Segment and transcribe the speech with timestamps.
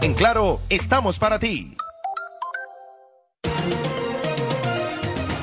[0.00, 1.76] En Claro, estamos para ti.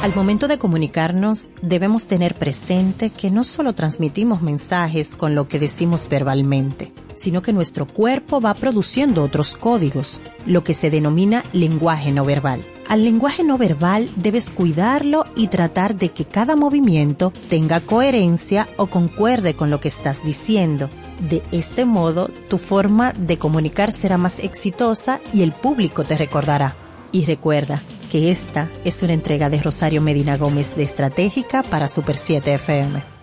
[0.01, 5.59] Al momento de comunicarnos, debemos tener presente que no solo transmitimos mensajes con lo que
[5.59, 12.11] decimos verbalmente, sino que nuestro cuerpo va produciendo otros códigos, lo que se denomina lenguaje
[12.13, 12.63] no verbal.
[12.87, 18.87] Al lenguaje no verbal debes cuidarlo y tratar de que cada movimiento tenga coherencia o
[18.87, 20.89] concuerde con lo que estás diciendo.
[21.19, 26.75] De este modo, tu forma de comunicar será más exitosa y el público te recordará.
[27.11, 32.15] Y recuerda que esta es una entrega de Rosario Medina Gómez de Estratégica para Super
[32.15, 33.19] 7 FM.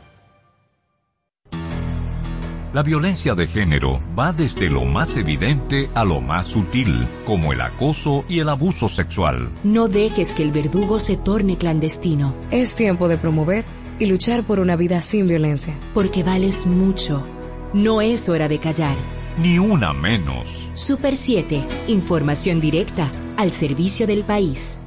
[2.77, 7.63] La violencia de género va desde lo más evidente a lo más sutil, como el
[7.63, 9.49] acoso y el abuso sexual.
[9.65, 12.35] No dejes que el verdugo se torne clandestino.
[12.51, 13.65] Es tiempo de promover
[13.99, 15.75] y luchar por una vida sin violencia.
[15.95, 17.25] Porque vales mucho.
[17.73, 18.97] No es hora de callar.
[19.39, 20.47] Ni una menos.
[20.75, 24.81] Super 7, información directa al servicio del país.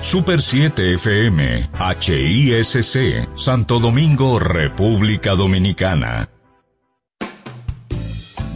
[0.00, 1.68] Super 7 FM,
[2.00, 6.28] HISC, Santo Domingo, República Dominicana.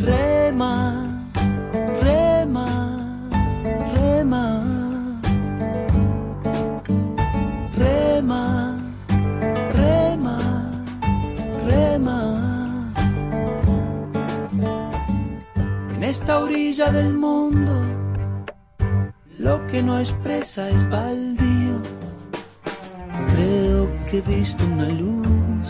[0.00, 1.06] Rema,
[2.02, 2.66] rema,
[3.94, 4.44] rema.
[7.76, 8.76] Rema,
[9.74, 10.38] rema,
[11.66, 12.18] rema.
[15.94, 17.72] En esta orilla del mundo,
[19.38, 21.76] lo que no expresa es baldío.
[23.34, 25.68] Creo que he visto una luz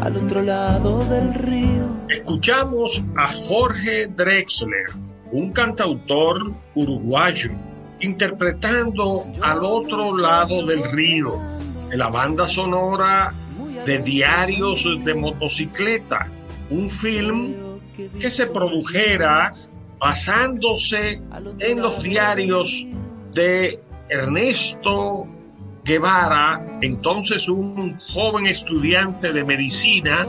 [0.00, 1.93] al otro lado del río.
[2.08, 4.86] Escuchamos a Jorge Drexler,
[5.32, 7.50] un cantautor uruguayo,
[8.00, 11.40] interpretando al otro lado del río,
[11.90, 13.32] en la banda sonora
[13.86, 16.28] de Diarios de Motocicleta,
[16.70, 17.54] un film
[18.20, 19.54] que se produjera
[19.98, 21.22] basándose
[21.58, 22.86] en los diarios
[23.32, 25.26] de Ernesto
[25.84, 30.26] Guevara, entonces un joven estudiante de medicina,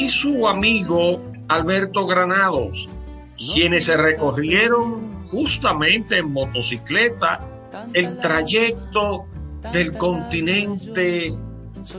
[0.00, 2.88] y su amigo Alberto Granados,
[3.36, 7.46] quienes se recorrieron justamente en motocicleta
[7.92, 9.26] el trayecto
[9.74, 11.34] del continente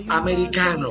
[0.10, 0.90] americano,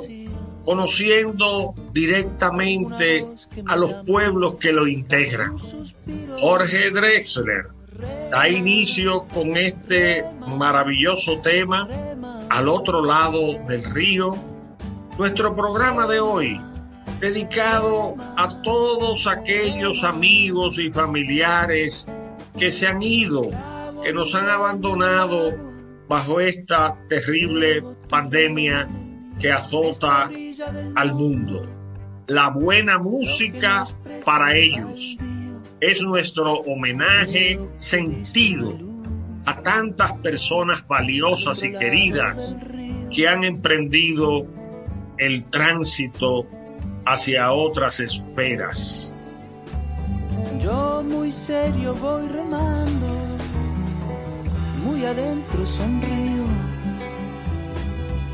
[0.65, 3.27] conociendo directamente
[3.67, 5.57] a los pueblos que lo integran.
[6.39, 7.71] Jorge Drexler
[8.31, 10.25] da inicio con este
[10.57, 11.89] maravilloso tema
[12.51, 14.37] al otro lado del río.
[15.19, 16.70] Nuestro programa de hoy
[17.21, 22.07] dedicado a todos aquellos amigos y familiares
[22.59, 23.51] que se han ido,
[24.03, 25.55] que nos han abandonado
[26.09, 28.89] bajo esta terrible pandemia
[29.39, 30.31] que azota
[30.97, 31.69] al mundo.
[32.27, 33.87] La buena música
[34.25, 35.19] para ellos
[35.81, 38.79] es nuestro homenaje sentido
[39.47, 42.57] a tantas personas valiosas y queridas
[43.15, 44.47] que han emprendido
[45.19, 46.47] el tránsito
[47.07, 49.15] hacia otras esferas.
[50.61, 53.21] Yo muy serio voy remando
[55.01, 56.45] y adentro sonrío.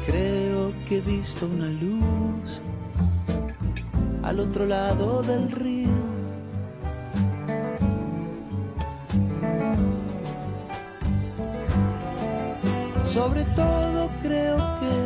[0.05, 2.61] Creo que he visto una luz
[4.25, 5.89] al otro lado del río.
[13.05, 15.06] Sobre todo creo que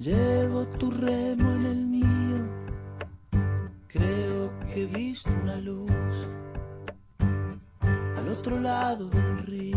[0.00, 2.48] Llevo tu remo en el mío.
[3.86, 5.90] Creo que he visto una luz
[8.16, 9.76] al otro lado del río.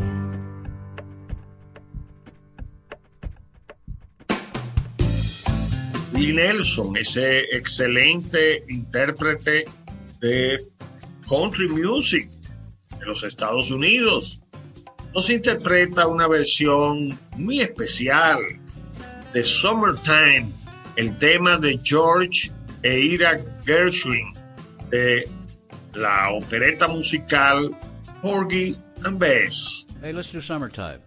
[6.14, 9.66] Willie Nelson, ese excelente intérprete
[10.22, 10.66] de
[11.28, 12.30] country music
[12.98, 14.40] de los Estados Unidos,
[15.14, 18.40] nos interpreta una versión muy especial
[19.34, 20.52] de Summertime,
[20.96, 22.52] el tema de George
[22.84, 24.34] e Ira Gershwin
[24.90, 25.28] de
[25.94, 27.76] la opereta musical
[28.22, 29.86] Porgy and Bess.
[30.02, 31.00] Hey, let's do Summertime.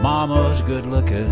[0.00, 1.30] Mama's good looking.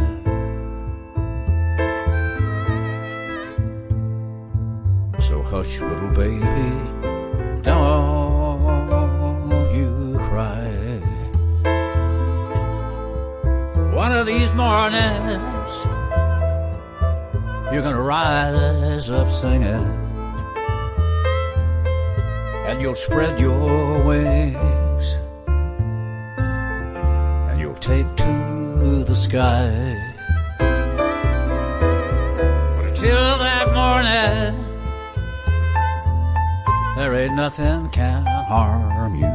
[5.21, 6.71] So hush, little baby,
[7.63, 8.91] don't
[9.75, 10.71] you cry.
[13.93, 15.73] One of these mornings,
[17.73, 19.87] you're gonna rise up singing,
[22.67, 24.84] and you'll spread your wings,
[29.15, 29.71] the sky.
[32.77, 34.55] But until that morning,
[36.97, 39.35] there ain't nothing can harm you.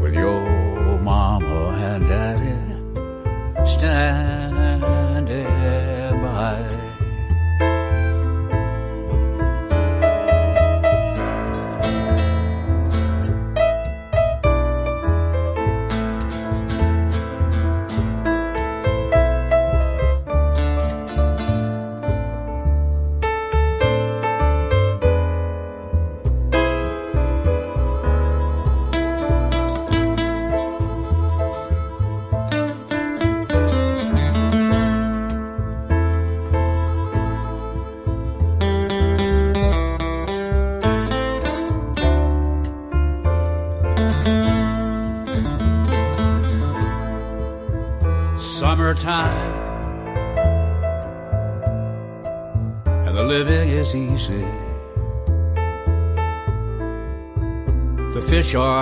[0.00, 2.58] With your mama and daddy
[3.66, 4.82] standing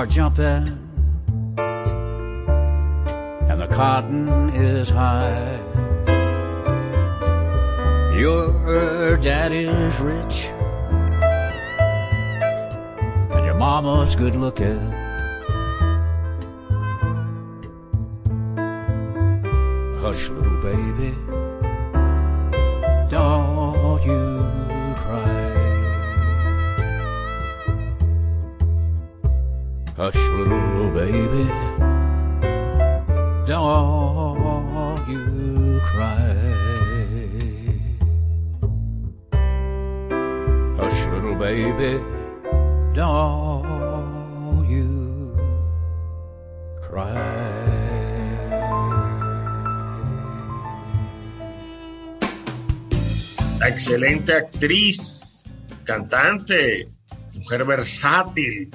[0.03, 0.67] are jumping
[3.49, 5.61] and the cotton is high.
[8.19, 10.47] Your daddy's rich
[13.31, 14.52] and your mama's good looking.
[54.33, 55.49] Actriz,
[55.85, 56.89] cantante,
[57.35, 58.71] mujer versátil,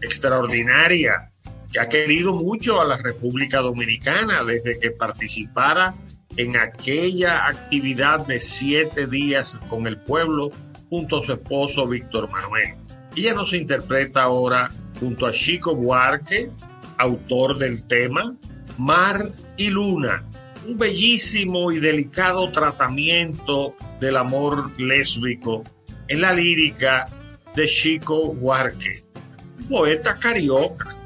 [0.00, 1.30] extraordinaria,
[1.72, 5.94] que ha querido mucho a la República Dominicana desde que participara
[6.36, 10.50] en aquella actividad de siete días con el pueblo
[10.90, 12.74] junto a su esposo Víctor Manuel.
[13.16, 14.70] Ella nos interpreta ahora
[15.00, 16.50] junto a Chico Buarque,
[16.98, 18.36] autor del tema
[18.78, 19.20] Mar
[19.56, 20.24] y Luna,
[20.66, 25.62] un bellísimo y delicado tratamiento del amor lésbico
[26.08, 27.06] en la lírica
[27.54, 29.04] de Chico Buarque,
[29.68, 30.96] poeta carioca.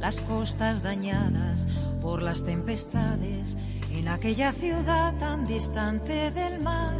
[0.00, 1.68] Las costas dañadas
[2.02, 3.56] por las tempestades,
[3.92, 6.96] en aquella ciudad tan distante del mar.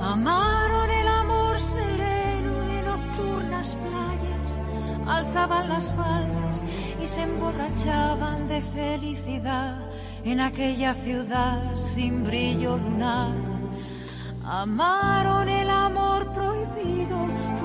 [0.00, 4.60] Amaron el amor sereno de nocturnas playas,
[5.06, 6.64] alzaban las faldas
[7.02, 9.78] y se emborrachaban de felicidad
[10.24, 13.34] en aquella ciudad sin brillo lunar.
[14.44, 16.99] Amaron el amor prohibido,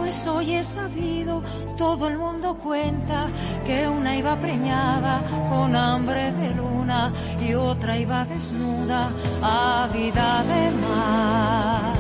[0.06, 1.42] pues hoy he sabido,
[1.80, 3.28] todo el mundo cuenta
[3.66, 9.10] que una iba preñada con hambre de luna y otra iba desnuda,
[9.42, 11.95] ávida de mar.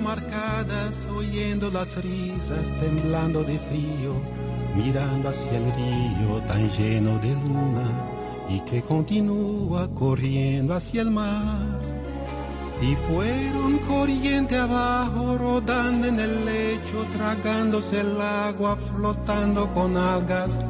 [0.00, 4.14] Marcadas, oyendo las risas, temblando de frío,
[4.74, 7.88] mirando hacia el río tan lleno de luna
[8.48, 11.80] y que continúa corriendo hacia el mar.
[12.82, 20.62] Y fueron corriente abajo, rodando en el lecho, tragándose el agua, flotando con algas,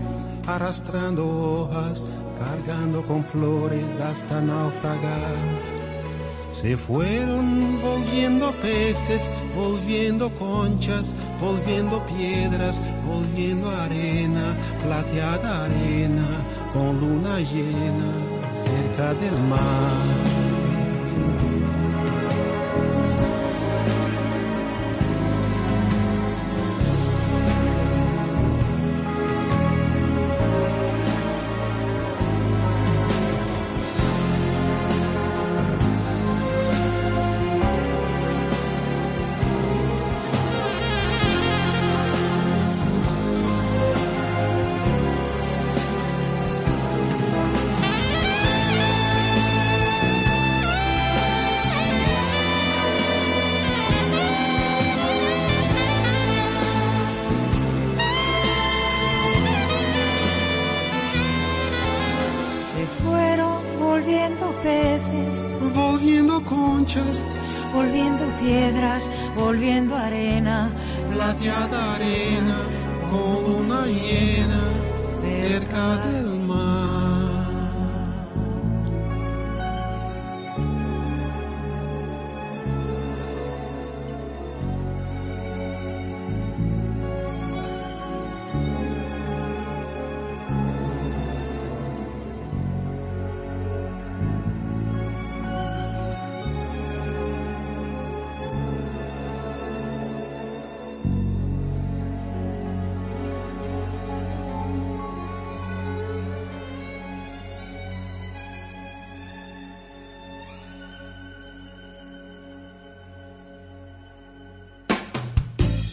[0.46, 2.06] arrastrando hojas,
[2.38, 5.75] cargando con flores hasta naufragar.
[6.60, 16.26] Se fueron volviendo peces, volviendo conchas, volviendo piedras, volviendo arena, plateada arena,
[16.72, 18.10] con luna llena
[18.56, 20.46] cerca del mar.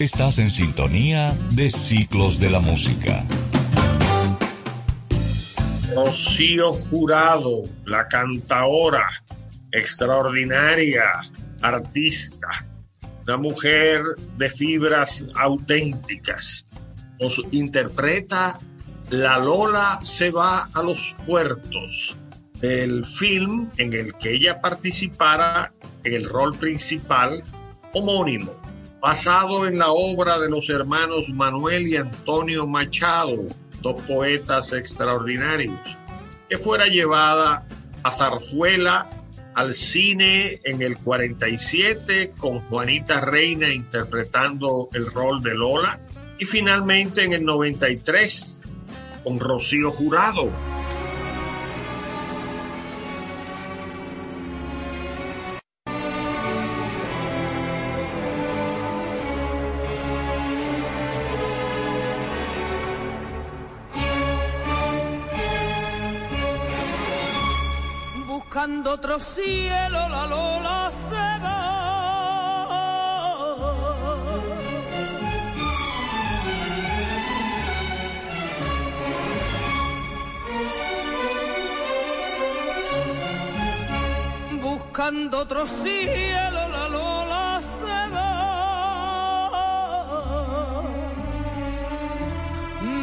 [0.04, 3.24] Estás en sintonía de Ciclos de la Música.
[5.96, 9.08] Rocío Jurado, la cantaora,
[9.72, 11.04] extraordinaria,
[11.62, 12.50] artista,
[13.26, 14.04] una mujer
[14.36, 16.68] de fibras auténticas.
[17.22, 18.60] Nos interpreta
[19.10, 22.18] La Lola se va a los puertos,
[22.62, 25.72] el film en el que ella participara
[26.04, 27.42] en el rol principal
[27.94, 28.52] homónimo,
[29.04, 33.36] basado en la obra de los hermanos Manuel y Antonio Machado,
[33.82, 35.78] dos poetas extraordinarios,
[36.48, 37.68] que fuera llevada
[38.02, 39.10] a Zarzuela
[39.56, 46.00] al cine en el 47 con Juanita Reina interpretando el rol de Lola
[46.40, 48.70] y finalmente en el 93
[49.26, 50.50] con Rocío Jurado.
[68.94, 71.60] Otro cielo, la Lola se va.
[84.62, 88.32] Buscando otro cielo, la Lola se va.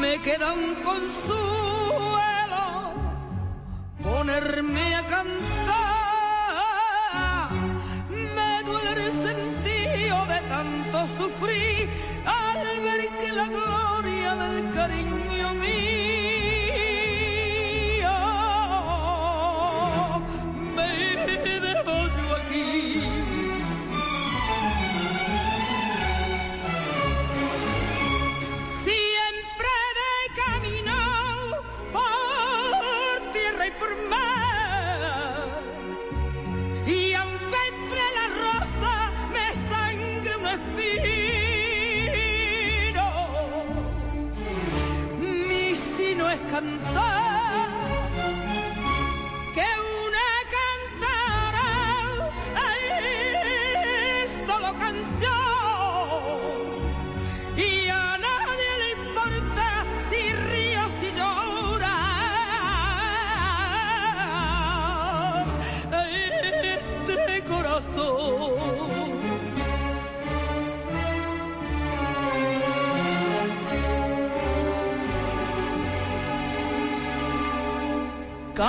[0.01, 2.65] Me queda un consuelo
[4.05, 4.90] ponerme
[8.35, 11.91] Me duele el sentido de tanto sufrir
[12.25, 16.00] al ver que la gloria del cariño mío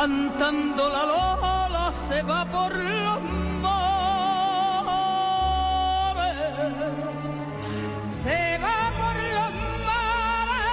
[0.02, 3.22] Cantando la lola se va por los
[3.62, 3.92] mares
[8.24, 9.54] se va por los
[9.86, 10.68] mares,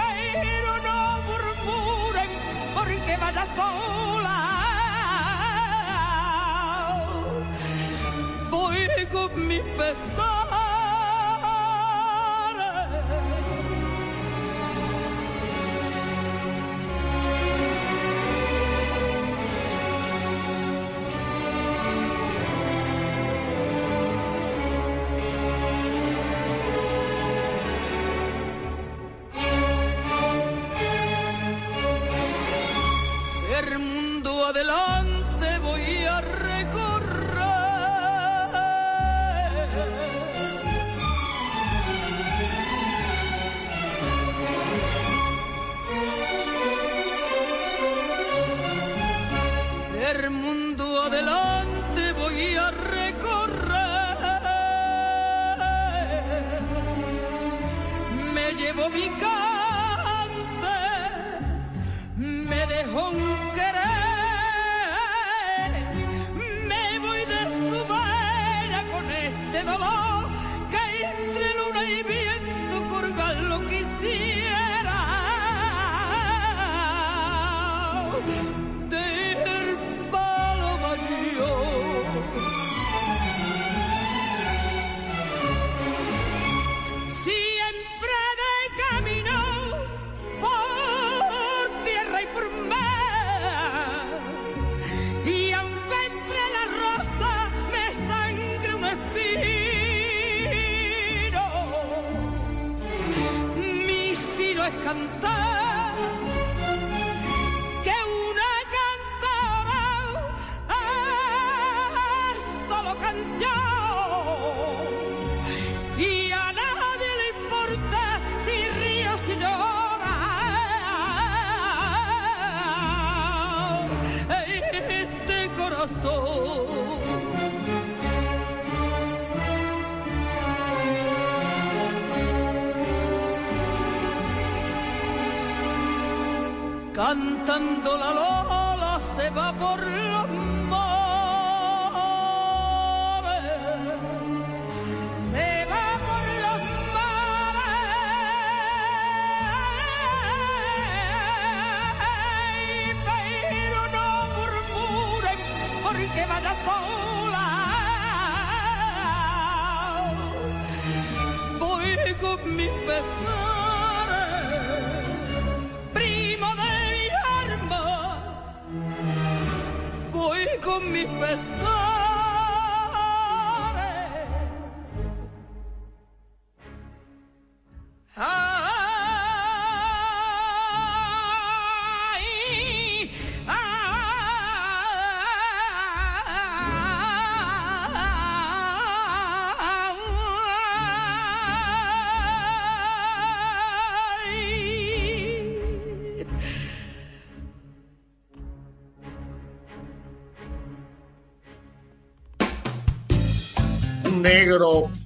[0.00, 2.30] pero no murmuren
[2.74, 4.38] porque vaya sola.
[8.50, 8.80] Voy
[9.12, 10.19] con mis pesares.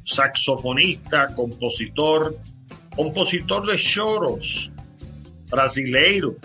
[0.04, 2.38] saxofonista, compositor,
[2.94, 4.72] compositor de choros,
[5.50, 6.36] brasileiro,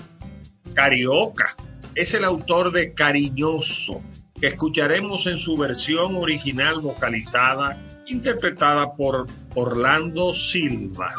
[0.74, 1.56] carioca.
[1.96, 4.02] Es el autor de Cariñoso,
[4.40, 11.14] que escucharemos en su versión original vocalizada, interpretada por Orlando Silva.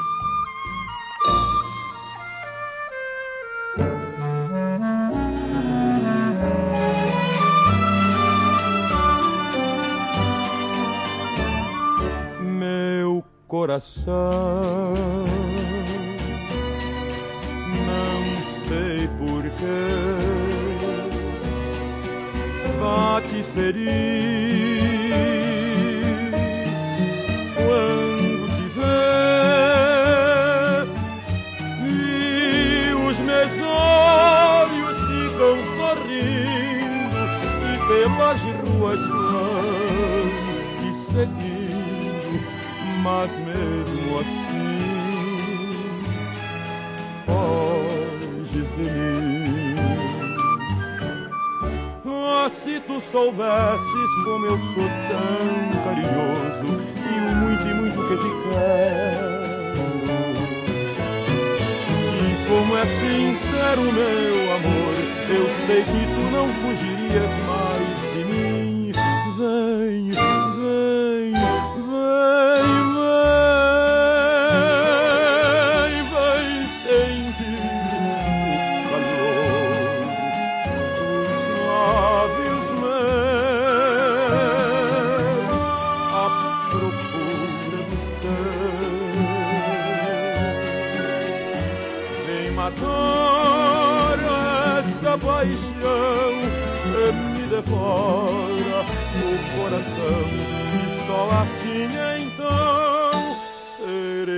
[13.70, 14.94] coração.
[17.86, 18.22] Não
[18.66, 19.82] sei porquê,
[22.80, 24.39] vá te ferir.
[53.10, 59.40] soubesses como eu sou tão carinhoso e o muito e muito que te quero.
[62.16, 64.94] E como é sincero meu amor,
[65.28, 67.39] eu sei que tu não fugirias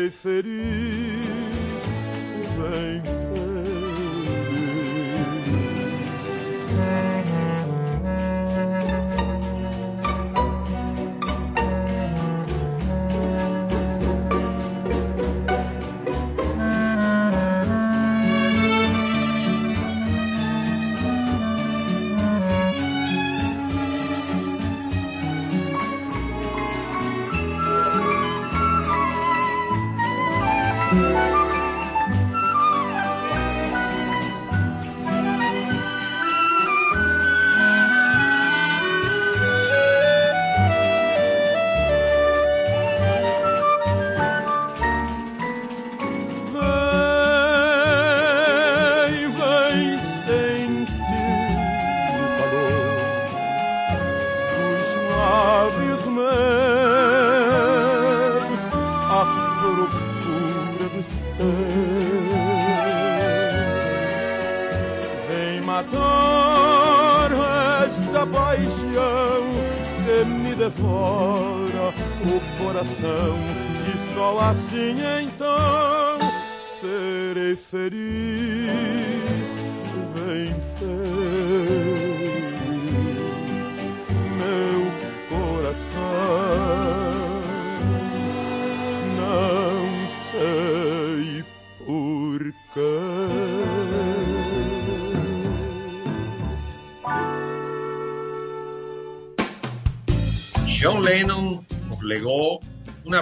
[0.03, 1.33] serei feliz.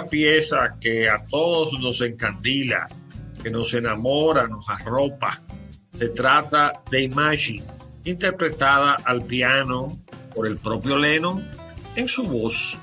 [0.05, 2.87] pieza que a todos nos encandila,
[3.41, 5.41] que nos enamora, nos arropa.
[5.91, 7.63] Se trata de Imagine,
[8.05, 9.99] interpretada al piano
[10.33, 11.47] por el propio Lennon
[11.95, 12.77] en su voz.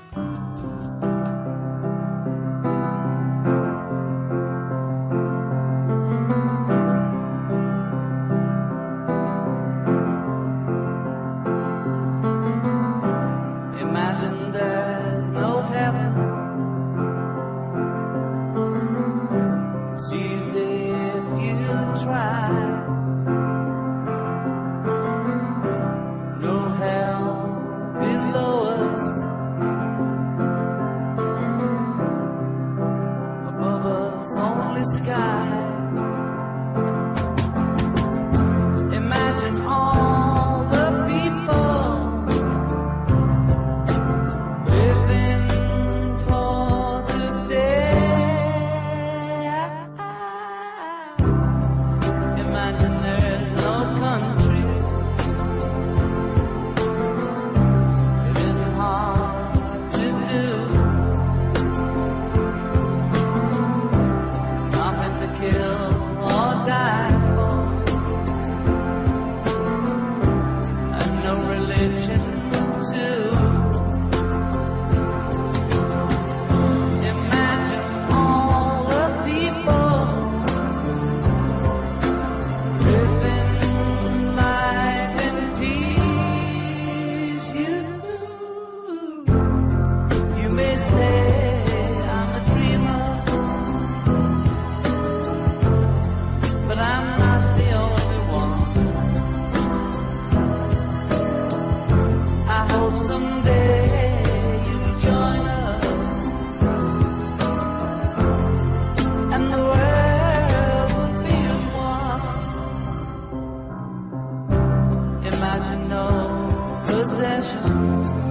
[117.38, 118.27] precious.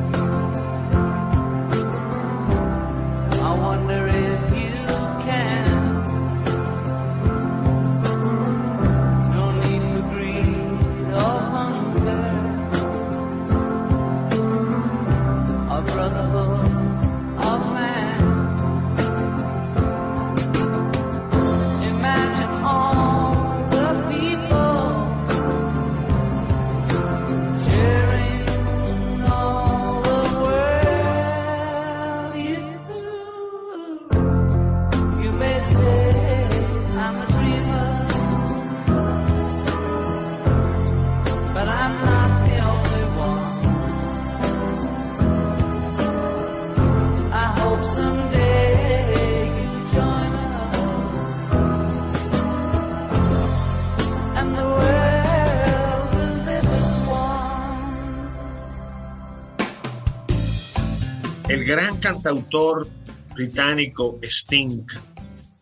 [61.67, 62.88] gran cantautor
[63.36, 64.86] británico Sting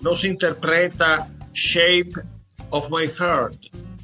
[0.02, 2.12] nos interpreta Shape
[2.70, 3.56] of My Heart.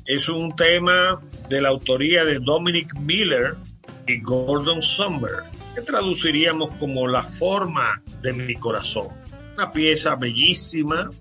[0.05, 3.55] Es un tema de la autoría de Dominic Miller
[4.07, 5.43] y Gordon Sumner,
[5.75, 9.09] que traduciríamos como La forma de mi corazón.
[9.53, 11.11] Una pieza bellísima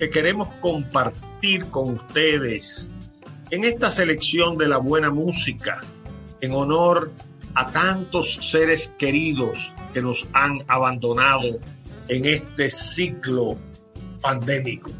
[0.00, 2.90] que queremos compartir con ustedes
[3.52, 5.80] en esta selección de la buena música
[6.40, 7.27] en honor a
[7.58, 11.58] a tantos seres queridos que nos han abandonado
[12.06, 13.58] en este ciclo
[14.20, 14.92] pandémico.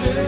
[0.00, 0.27] The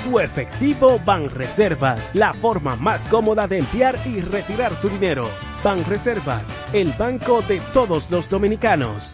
[0.03, 5.27] Tu efectivo Banreservas, la forma más cómoda de enviar y retirar tu dinero.
[5.63, 9.13] Banreservas, el banco de todos los dominicanos.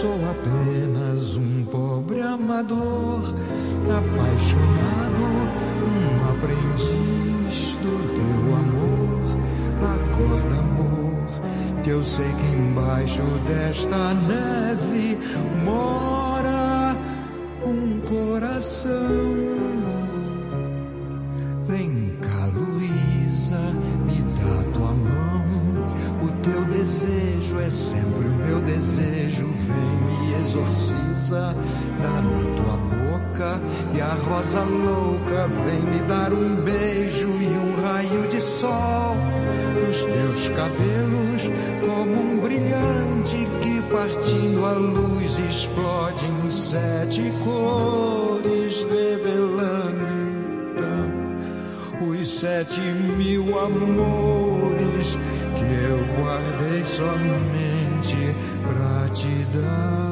[0.00, 3.22] sou apenas um pobre amador,
[3.84, 5.24] apaixonado,
[5.86, 9.16] um aprendiz do teu amor.
[9.94, 15.18] Acorda, amor, que eu sei que embaixo desta neve
[15.64, 16.15] mora.
[31.26, 31.54] rosa
[32.02, 32.22] da
[32.56, 33.60] tua boca
[33.94, 39.16] e a rosa louca vem me dar um beijo e um raio de sol.
[39.86, 41.42] Nos teus cabelos
[41.84, 50.06] como um brilhante que partindo a luz explode em sete cores revelando
[50.70, 55.18] então, os sete mil amores
[55.56, 60.05] que eu guardei somente pra te dar.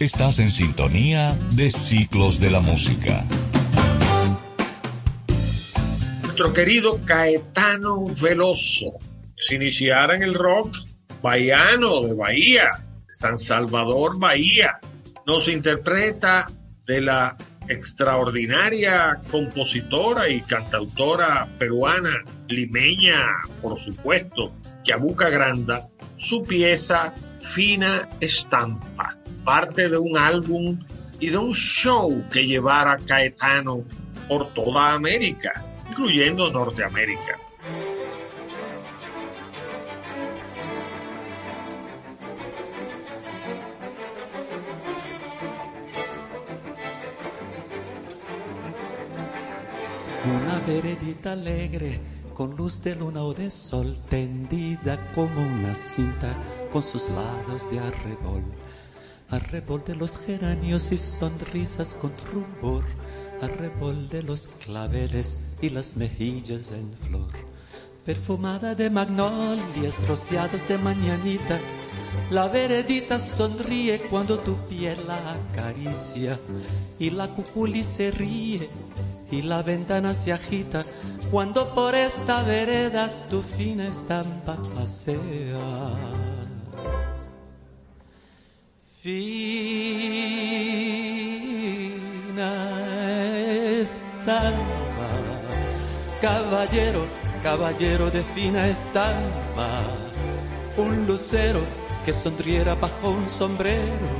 [0.00, 3.22] Estás en sintonía de Ciclos de la Música.
[6.22, 8.94] Nuestro querido Caetano Veloso
[9.36, 10.74] se iniciara en el rock
[11.20, 14.80] bahiano de Bahía, San Salvador, Bahía.
[15.26, 16.50] Nos interpreta
[16.86, 17.36] de la
[17.68, 23.26] extraordinaria compositora y cantautora peruana, limeña,
[23.60, 30.78] por supuesto, Yabuca Granda, su pieza Fina Estampa parte de un álbum
[31.20, 33.84] y de un show que llevara Caetano
[34.28, 37.38] por toda América, incluyendo Norteamérica.
[50.24, 51.98] Una veredita alegre
[52.34, 56.32] con luz de luna o de sol tendida como una cinta
[56.72, 58.42] con sus lados de arrebol
[59.30, 62.84] arrebol de los geranios y sonrisas con rumor,
[63.40, 67.32] arrebol de los claveles y las mejillas en flor,
[68.04, 71.60] perfumada de magnolias rociadas de mañanita,
[72.30, 76.38] la veredita sonríe cuando tu piel la acaricia.
[76.98, 78.68] Y la cuculi se ríe
[79.30, 80.82] y la ventana se agita.
[81.30, 86.29] Cuando por esta vereda tu fina estampa pasea.
[89.02, 89.14] Fina
[93.80, 95.08] estampa,
[96.20, 97.06] caballero,
[97.42, 99.70] caballero de fina estampa,
[100.76, 101.60] un lucero
[102.04, 104.10] que sonriera bajo un sombrero,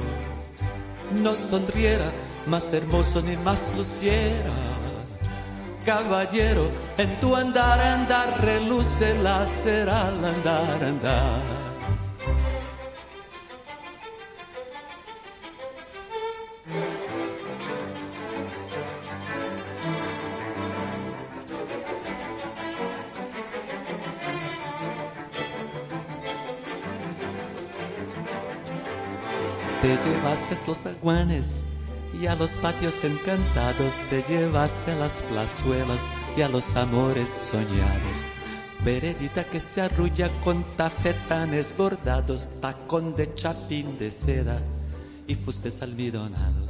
[1.22, 2.10] no sonriera
[2.46, 4.54] más hermoso ni más luciera.
[5.84, 11.79] Caballero, en tu andar, andar, reluce la cera al andar, andar.
[30.30, 31.64] Llevaste los aguanes
[32.20, 36.02] y a los patios encantados, te llevaste a las plazuelas
[36.36, 38.24] y a los amores soñados.
[38.84, 44.60] Veredita que se arrulla con tafetanes bordados, tacón de chapín de seda
[45.26, 46.69] y fustes almidonados.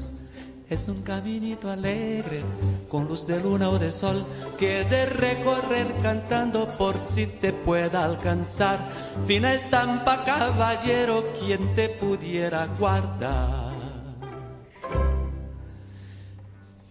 [0.71, 2.43] Es un caminito alegre,
[2.89, 4.25] con luz de luna o de sol,
[4.57, 8.79] que de recorrer cantando por si te pueda alcanzar.
[9.27, 13.75] Fina estampa, caballero, quien te pudiera guardar.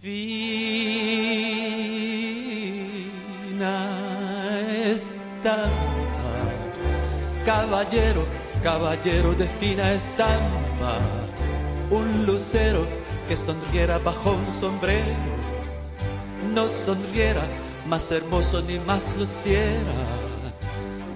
[0.02, 1.40] Fina
[4.84, 5.70] estampa,
[7.46, 8.26] caballero,
[8.62, 10.98] caballero de fina estampa,
[11.90, 15.14] un lucero que sonriera bajo un sombrero,
[16.52, 17.40] no sonriera
[17.86, 20.02] más hermoso ni más luciera.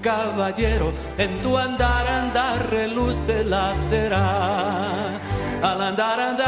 [0.01, 5.09] Caballero, en tu andar, andar, reluce la cera.
[5.61, 6.45] Al andar, andar.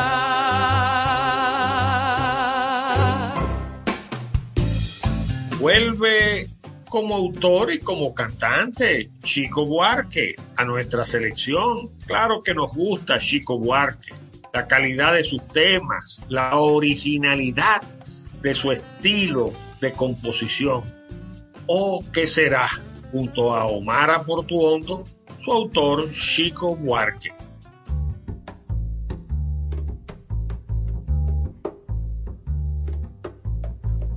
[5.59, 6.47] Vuelve
[6.89, 11.91] como autor y como cantante Chico Buarque a nuestra selección.
[12.07, 17.83] Claro que nos gusta Chico Buarque la calidad de sus temas, la originalidad
[18.43, 20.85] de su estilo de composición.
[21.67, 22.69] ¿O qué será?
[23.13, 25.05] Junto a Omar Portuondo,
[25.45, 27.31] su autor Chico Buarque.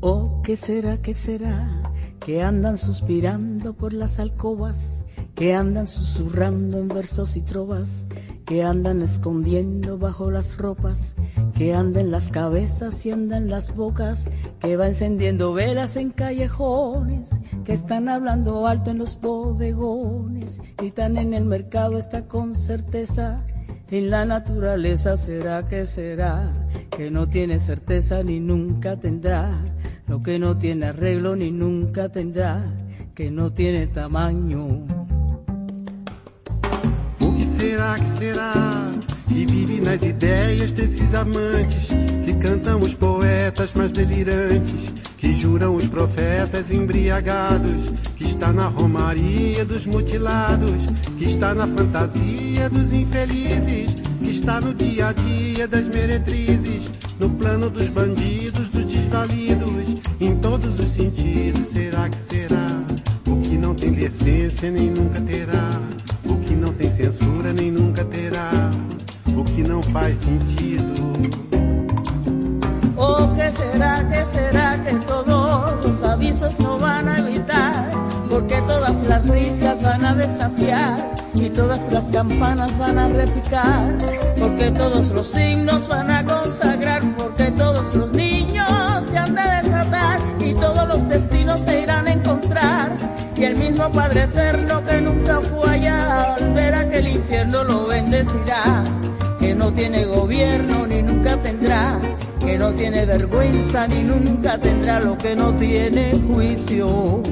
[0.01, 1.81] ¿O qué será, qué será?
[2.19, 5.05] Que andan suspirando por las alcobas,
[5.35, 8.07] que andan susurrando en versos y trovas
[8.49, 11.15] que andan escondiendo bajo las ropas,
[11.55, 14.27] que andan las cabezas y andan las bocas,
[14.59, 17.29] que va encendiendo velas en callejones,
[17.63, 23.45] que están hablando alto en los bodegones, están en el mercado está con certeza.
[23.91, 26.51] En la naturaleza será que será,
[26.89, 29.59] que no tiene certeza ni nunca tendrá,
[30.07, 32.73] lo que no tiene arreglo ni nunca tendrá,
[33.13, 34.87] que no tiene tamaño
[37.59, 38.91] será que será
[39.27, 41.89] que vive nas ideias desses amantes
[42.23, 49.65] que cantam os poetas mais delirantes, que juram os profetas embriagados, que está na romaria
[49.65, 50.71] dos mutilados,
[51.17, 57.29] que está na fantasia dos infelizes, que está no dia a dia das meretrizes, no
[57.29, 61.67] plano dos bandidos, dos desvalidos, em todos os sentidos.
[61.67, 62.67] Será que será
[63.27, 65.69] o que não tem decência nem nunca terá?
[66.29, 68.51] O que não tem censura nem nunca terá.
[69.35, 70.93] O que não faz sentido.
[72.95, 77.91] ¿O qué será, qué será que todos los avisos no van a evitar?
[78.29, 83.97] Porque todas las risas van a desafiar y todas las campanas van a repicar.
[84.37, 90.19] Porque todos los signos van a consagrar, porque todos los niños se han de desatar
[90.39, 92.97] y todos los destinos se irán a encontrar.
[93.35, 95.58] Y el mismo Padre Eterno que nunca fue
[96.99, 98.83] aquel infierno lo bendecirá.
[99.39, 101.99] Que no tiene gobierno ni nunca tendrá,
[102.41, 107.23] que no tiene vergüenza ni nunca tendrá lo que no tiene juicio.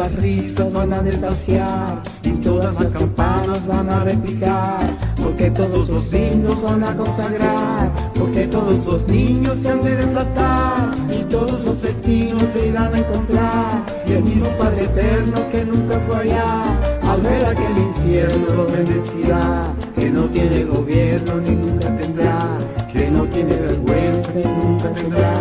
[0.00, 4.80] Las risas van a desafiar y todas las campanas van a replicar,
[5.22, 10.94] porque todos los himnos van a consagrar, porque todos los niños se han de desatar
[11.10, 16.00] y todos los destinos se irán a encontrar y el mismo Padre Eterno que nunca
[16.00, 16.64] fue allá,
[17.02, 19.64] al ver aquel infierno lo bendecirá,
[19.94, 22.58] que no tiene gobierno ni nunca tendrá,
[22.90, 25.34] que no tiene vergüenza y nunca tendrá,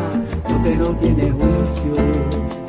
[0.47, 2.68] porque no tiene juicio.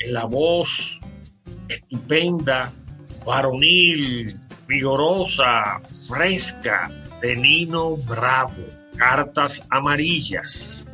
[0.08, 1.00] la voz
[1.68, 2.72] estupenda,
[3.24, 6.90] varonil, vigorosa, fresca
[7.20, 8.64] de Nino Bravo,
[8.96, 10.88] Cartas Amarillas.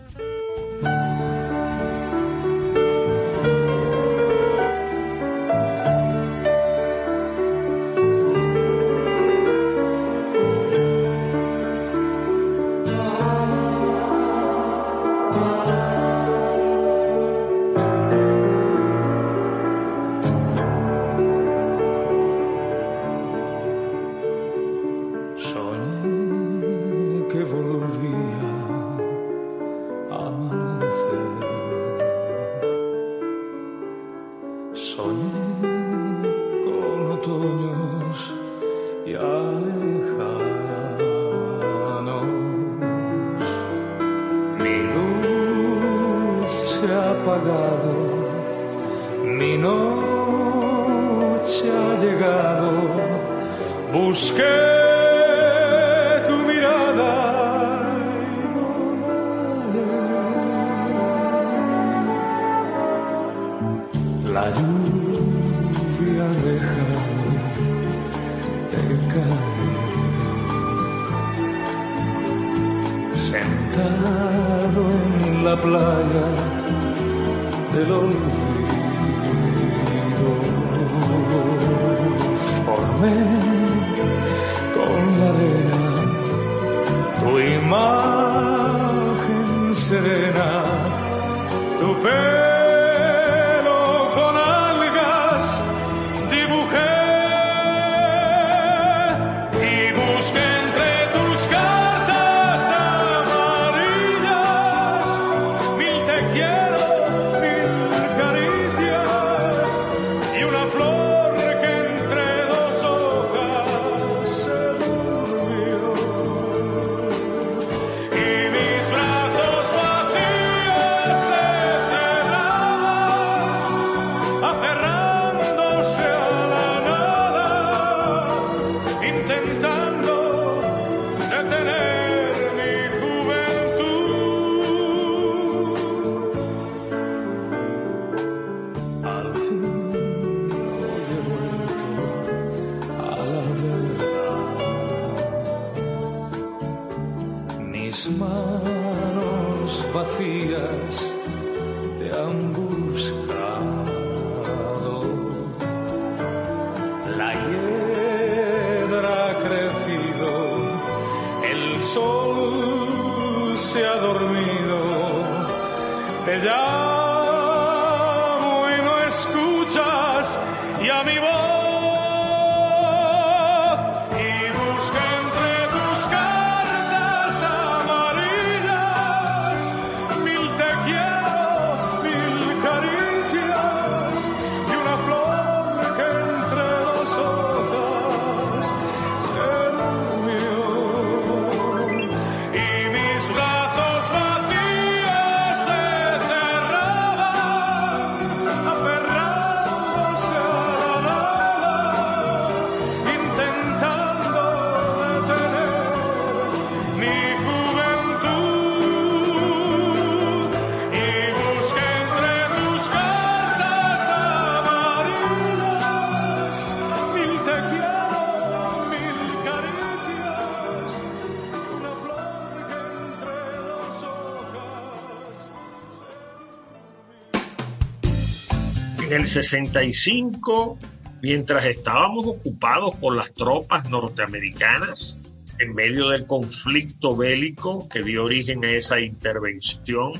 [229.11, 230.79] En el 65,
[231.21, 235.19] mientras estábamos ocupados por las tropas norteamericanas,
[235.59, 240.13] en medio del conflicto bélico que dio origen a esa intervención,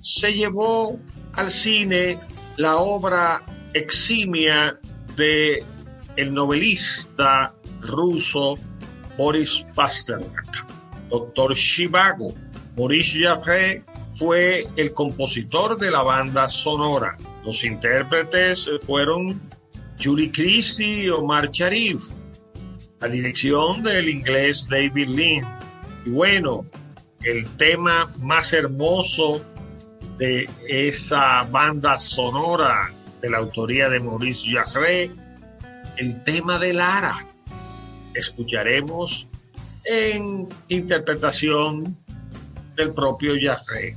[0.00, 0.96] se llevó
[1.32, 2.20] al cine
[2.56, 3.42] la obra
[3.74, 4.78] eximia
[5.16, 5.64] de
[6.14, 8.54] el novelista ruso
[9.18, 10.68] Boris Pasternak,
[11.10, 12.32] Doctor Shivago.
[12.76, 13.82] Boris Jarre
[14.16, 17.16] fue el compositor de la banda sonora.
[17.44, 19.40] Los intérpretes fueron
[20.02, 22.00] Julie Christie y Omar Sharif.
[23.00, 25.44] La dirección del inglés David Lynn.
[26.06, 26.64] Y bueno,
[27.22, 29.44] el tema más hermoso
[30.18, 32.90] de esa banda sonora
[33.20, 35.10] de la autoría de Maurice Jarre,
[35.98, 37.26] el tema de Lara.
[38.14, 39.28] Escucharemos
[39.84, 41.98] en interpretación
[42.76, 43.96] del propio Jarre.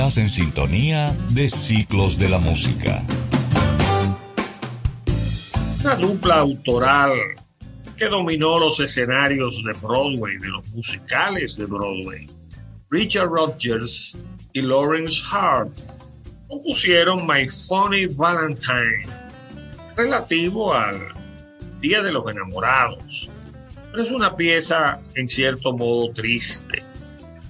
[0.00, 3.04] En sintonía de Ciclos de la Música.
[5.82, 7.12] Una dupla autoral
[7.98, 12.26] que dominó los escenarios de Broadway, de los musicales de Broadway.
[12.88, 14.18] Richard Rodgers
[14.54, 15.70] y Lawrence Hart
[16.48, 19.06] compusieron My Funny Valentine,
[19.96, 20.98] relativo al
[21.82, 23.28] Día de los Enamorados.
[23.98, 26.82] Es una pieza en cierto modo triste,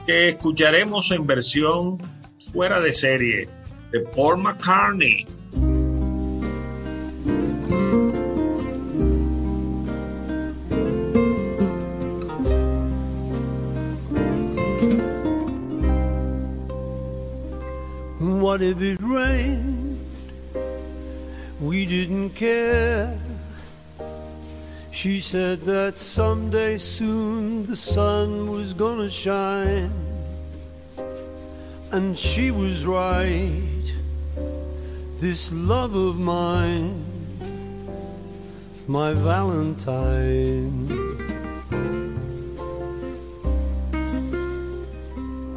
[0.05, 2.20] que escucharemos en versión
[2.53, 3.49] fuera de serie
[3.93, 5.27] de Paul McCartney.
[18.19, 19.81] What if it rained?
[21.61, 23.17] we didn't care.
[24.91, 30.10] She said that someday soon the sun was gonna shine.
[31.93, 33.83] And she was right.
[35.19, 37.05] This love of mine,
[38.87, 40.87] my Valentine.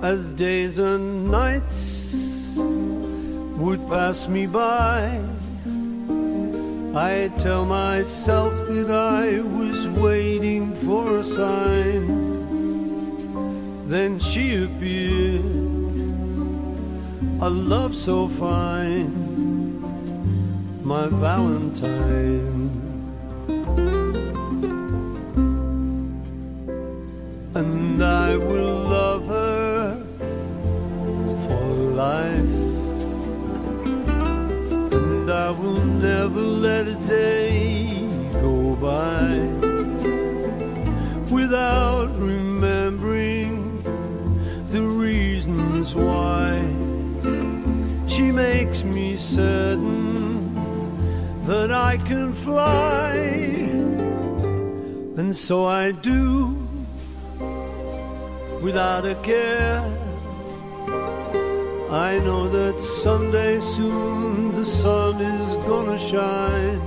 [0.02, 2.16] As days and nights
[2.56, 5.22] would pass me by,
[6.96, 12.34] I tell myself that I was waiting for a sign.
[13.88, 15.63] Then she appeared,
[17.46, 19.12] a love so fine,
[20.82, 22.70] my Valentine.
[27.54, 30.06] And I will love her
[31.46, 31.66] for
[32.06, 32.54] life.
[34.94, 38.08] And I will never let a day
[38.42, 39.28] go by
[41.30, 43.84] without remembering
[44.70, 46.53] the reasons why
[48.34, 50.54] makes me certain
[51.46, 53.14] that I can fly.
[55.18, 56.58] And so I do
[58.62, 59.82] without a care.
[61.92, 66.82] I know that someday soon the sun is gonna shine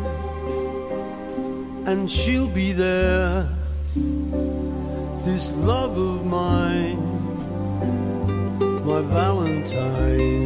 [1.86, 3.48] and she'll be there.
[5.24, 6.98] This love of mine,
[8.84, 10.45] my Valentine.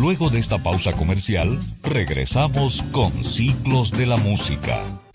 [0.00, 4.82] Luego de esta pausa comercial, regresamos con Ciclos de la Música.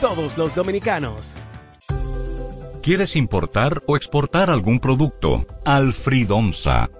[0.00, 1.34] todos los dominicanos.
[2.82, 5.46] ¿Quieres importar o exportar algún producto?
[5.64, 6.88] Alfridomsa,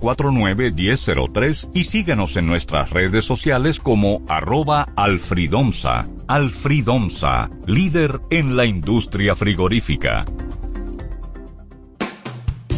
[0.00, 6.08] 809-549-1003 y síguenos en nuestras redes sociales como arroba alfridomsa.
[6.26, 10.24] Alfridomsa, líder en la industria frigorífica.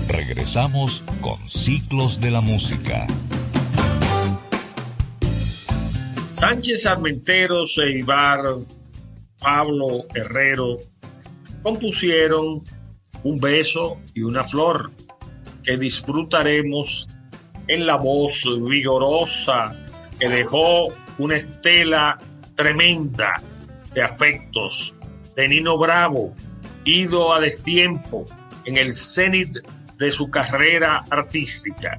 [0.09, 3.07] Regresamos con Ciclos de la Música.
[6.33, 8.43] Sánchez Armenteros e Ibar,
[9.39, 10.79] Pablo Herrero
[11.63, 12.65] compusieron
[13.23, 14.91] un beso y una flor
[15.63, 17.09] que disfrutaremos
[17.69, 19.77] en la voz vigorosa
[20.19, 20.89] que dejó
[21.19, 22.19] una estela
[22.55, 23.43] tremenda
[23.95, 24.95] de afectos
[25.37, 26.35] de Nino Bravo,
[26.85, 28.27] ido a destiempo
[28.65, 29.57] en el cenit
[29.99, 31.99] de su carrera artística.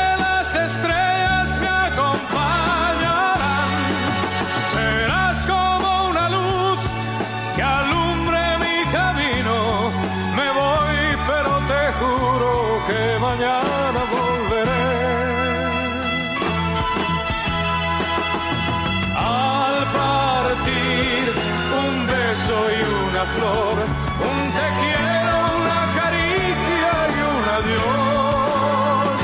[23.39, 29.21] un te quiero, una caricia y un adiós.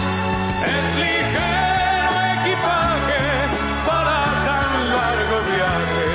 [0.76, 3.24] Es ligero equipaje
[3.86, 6.10] para tan largo viaje,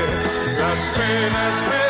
[0.60, 1.81] las penas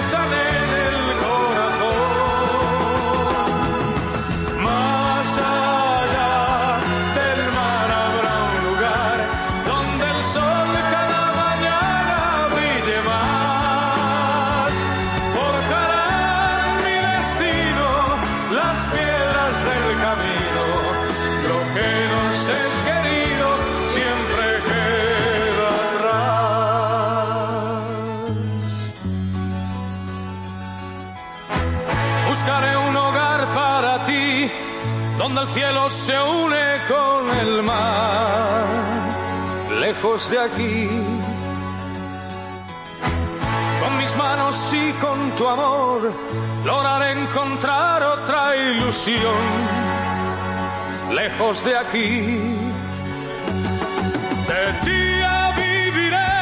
[32.34, 34.50] Buscaré un hogar para ti,
[35.18, 38.64] donde el cielo se une con el mar,
[39.78, 40.88] lejos de aquí.
[43.80, 46.10] Con mis manos y con tu amor,
[46.64, 49.42] lograré encontrar otra ilusión,
[51.14, 52.56] lejos de aquí.
[54.48, 56.32] De día viviré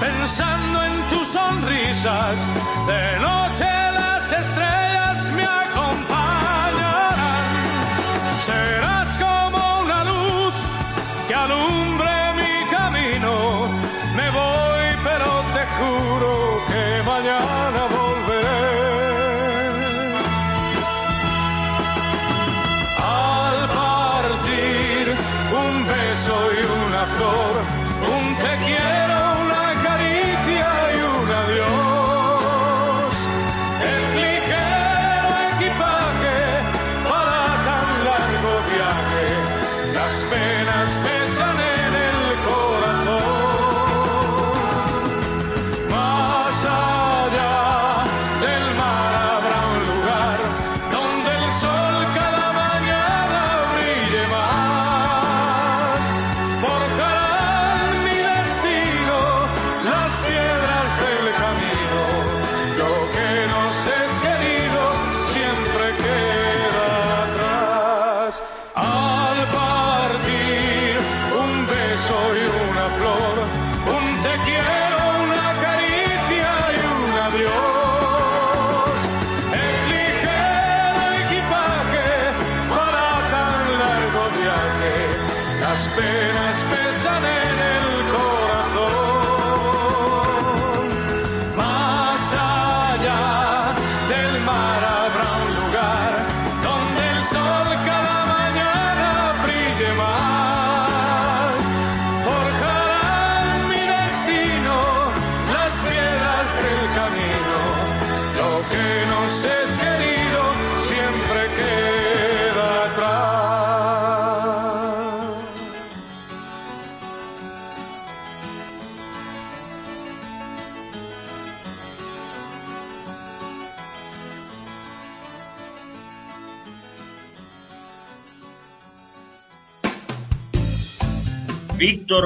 [0.00, 0.53] pensando
[1.34, 2.38] sonrisas,
[2.86, 3.66] de noche
[3.98, 7.16] las estrellas me acompañarán.
[8.38, 10.54] Serás como una luz
[11.26, 11.83] que alumbre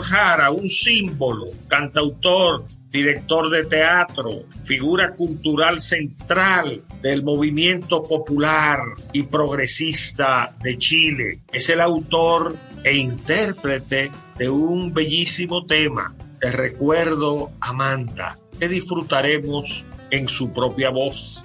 [0.03, 8.79] Jara, un símbolo, cantautor, director de teatro, figura cultural central del movimiento popular
[9.13, 11.41] y progresista de Chile.
[11.53, 20.29] Es el autor e intérprete de un bellísimo tema, Te recuerdo Amanda, que disfrutaremos en
[20.29, 21.45] su propia voz.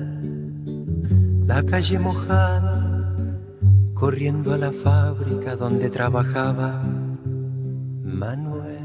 [1.53, 3.13] la calle mojada,
[3.93, 6.81] corriendo a la fábrica donde trabajaba
[8.05, 8.77] Manuel.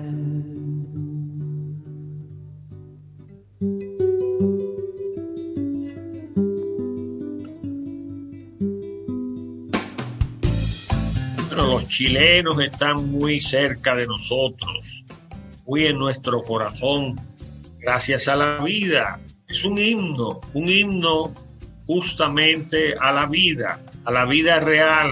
[11.47, 15.05] Bueno, los chilenos están muy cerca de nosotros,
[15.69, 17.15] muy en nuestro corazón,
[17.79, 19.21] gracias a la vida.
[19.47, 21.46] Es un himno, un himno
[21.87, 25.11] justamente a la vida, a la vida real,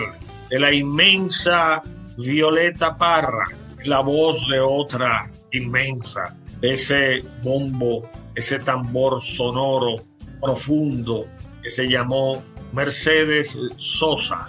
[0.51, 1.82] de la inmensa
[2.16, 3.46] Violeta Parra,
[3.84, 9.96] la voz de otra inmensa, ese bombo, ese tambor sonoro
[10.40, 11.26] profundo
[11.62, 12.42] que se llamó
[12.72, 14.48] Mercedes Sosa.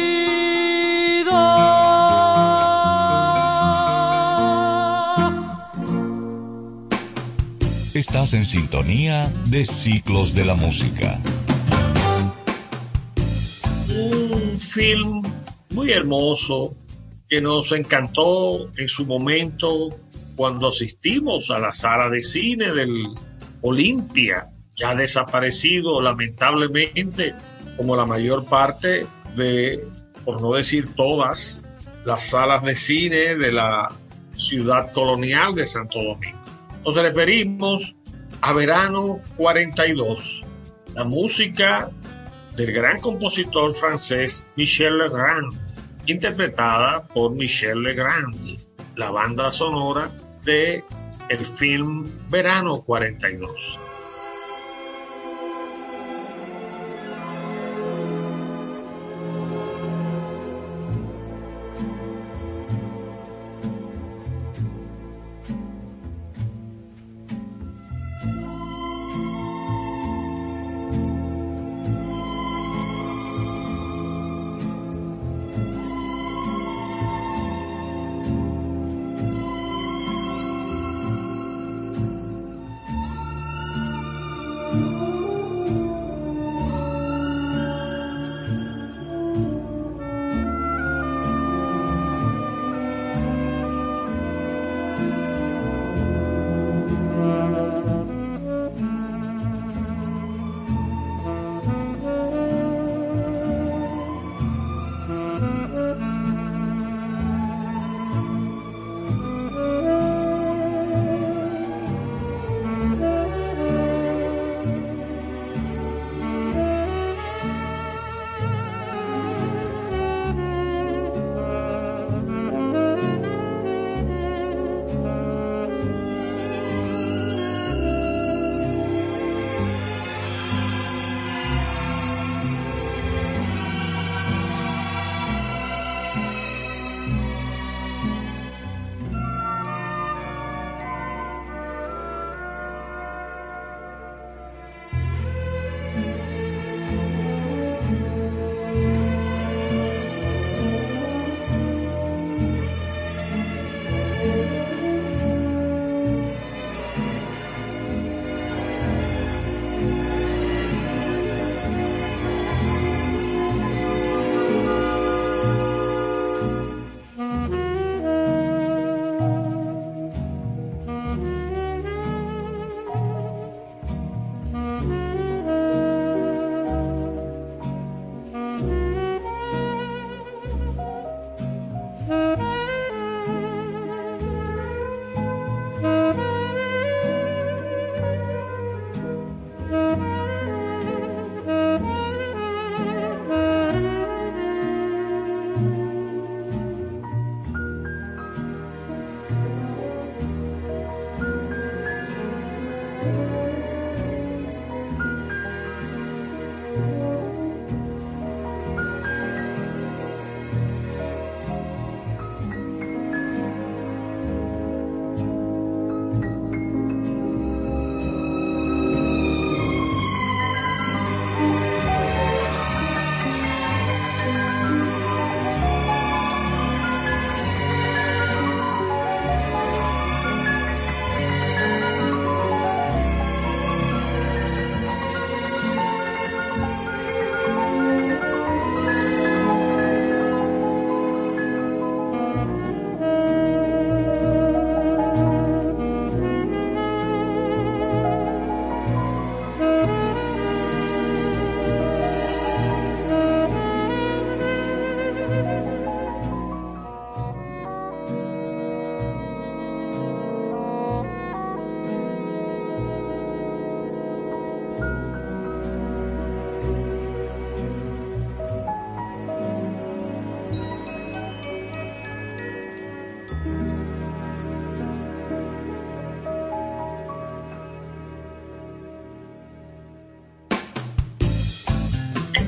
[7.93, 11.19] Estás en sintonía de Ciclos de la Música.
[13.89, 15.21] Un film
[15.71, 16.73] muy hermoso
[17.27, 19.89] que nos encantó en su momento
[20.37, 23.09] cuando asistimos a la sala de cine del
[23.59, 27.35] Olimpia, ya desaparecido lamentablemente
[27.75, 29.05] como la mayor parte
[29.35, 29.85] de,
[30.23, 31.61] por no decir todas,
[32.05, 33.91] las salas de cine de la
[34.37, 36.40] ciudad colonial de Santo Domingo.
[36.83, 37.95] Nos referimos
[38.41, 40.43] a Verano 42,
[40.95, 41.91] la música
[42.55, 45.53] del gran compositor francés Michel Legrand
[46.07, 48.57] interpretada por Michel Legrand,
[48.95, 50.09] la banda sonora
[50.43, 50.83] de
[51.29, 53.77] el film Verano 42.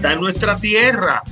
[0.04, 1.24] Está en nuestra tierra.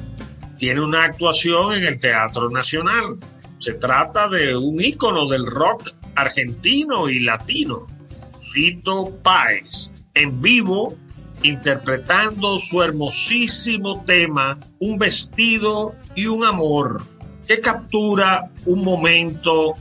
[0.58, 3.18] Tiene una actuación en el Teatro Nacional.
[3.58, 7.86] Se trata de un ícono del rock argentino y latino,
[8.40, 10.96] Fito Páez, en vivo
[11.44, 17.04] interpretando su hermosísimo tema Un vestido y un amor,
[17.46, 19.74] que captura un momento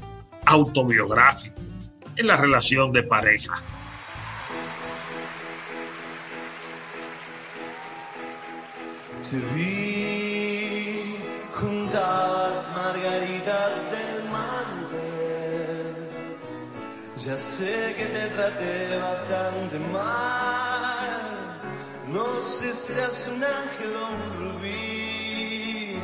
[0.46, 1.60] autobiográfico
[2.16, 3.62] en la relación de pareja.
[9.30, 11.16] Te vi
[11.52, 15.94] juntabas margaritas del mantel.
[17.16, 21.10] Ya sé que te traté bastante mal.
[22.08, 25.94] No sé si eres un ángel o un rubí.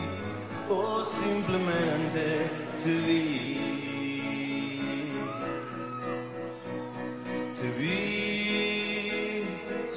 [0.68, 2.48] O simplemente
[2.84, 3.85] te vi.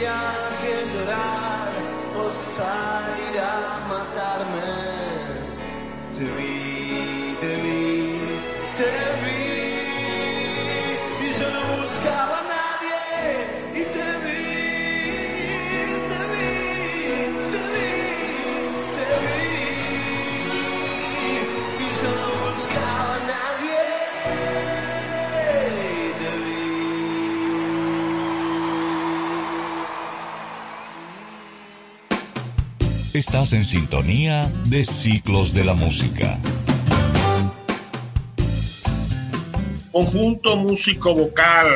[0.00, 0.16] tendría
[0.62, 1.68] que llorar
[2.16, 3.44] o salir a
[3.88, 4.72] matarme.
[6.14, 8.18] Te vi, te vi,
[8.76, 8.90] te
[9.22, 9.42] vi
[11.26, 12.49] y yo no buscaba
[33.20, 36.38] Estás en sintonía de Ciclos de la Música.
[39.92, 41.68] Conjunto músico vocal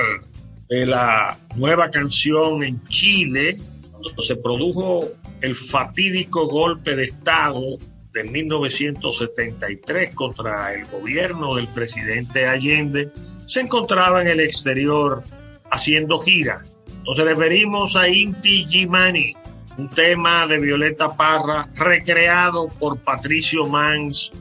[0.71, 3.59] de la nueva canción en Chile,
[3.93, 5.11] cuando se produjo
[5.43, 7.77] el fatídico golpe de Estado
[8.15, 13.11] de 1973 contra el gobierno del presidente Allende,
[13.45, 15.23] se encontraba en el exterior
[15.71, 16.65] haciendo gira.
[17.05, 19.35] Nos referimos a Inti Gimani,
[19.77, 24.33] un tema de Violeta Parra recreado por Patricio Mans,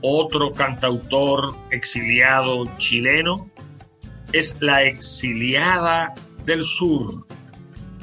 [0.00, 3.50] otro cantautor exiliado chileno.
[4.32, 7.26] Es La exiliada del sur,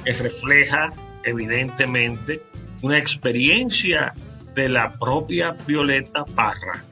[0.04, 0.91] que refleja
[1.24, 2.44] evidentemente
[2.82, 4.14] una experiencia
[4.54, 6.84] de la propia Violeta Parra.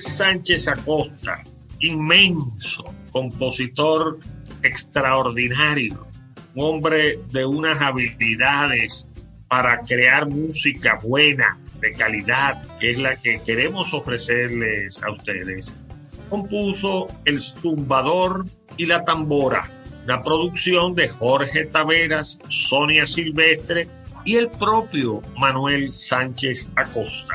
[0.00, 1.44] Sánchez Acosta,
[1.80, 4.18] inmenso compositor
[4.62, 6.06] extraordinario,
[6.54, 9.08] un hombre de unas habilidades
[9.48, 15.74] para crear música buena, de calidad, que es la que queremos ofrecerles a ustedes,
[16.28, 18.44] compuso El Zumbador
[18.76, 19.70] y la Tambora,
[20.06, 23.88] la producción de Jorge Taveras, Sonia Silvestre
[24.24, 27.29] y el propio Manuel Sánchez Acosta.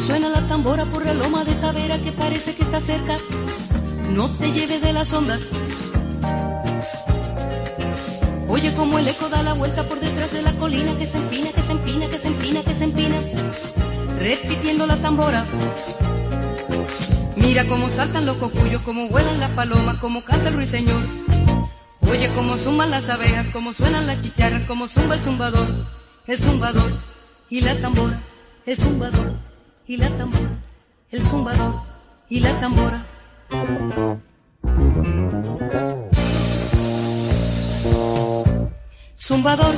[0.00, 3.18] Suena la tambora por la loma de Tavera que parece que está cerca.
[4.10, 5.42] No te lleves de las ondas.
[8.48, 11.50] Oye como el eco da la vuelta por detrás de la colina que se empina,
[11.52, 13.20] que se empina, que se empina, que se empina.
[14.18, 15.46] Repitiendo la tambora.
[17.36, 21.02] Mira cómo saltan los cocuyos, cómo vuelan las palomas, cómo canta el ruiseñor.
[22.10, 25.68] Oye cómo zumban las abejas, cómo suenan las chicharras, cómo zumba el zumbador,
[26.26, 26.90] el zumbador
[27.48, 28.20] y la tambora,
[28.66, 29.49] el zumbador
[29.90, 30.50] y la tambora,
[31.10, 31.74] el zumbador
[32.28, 33.04] y la tambora.
[39.16, 39.74] Zumbador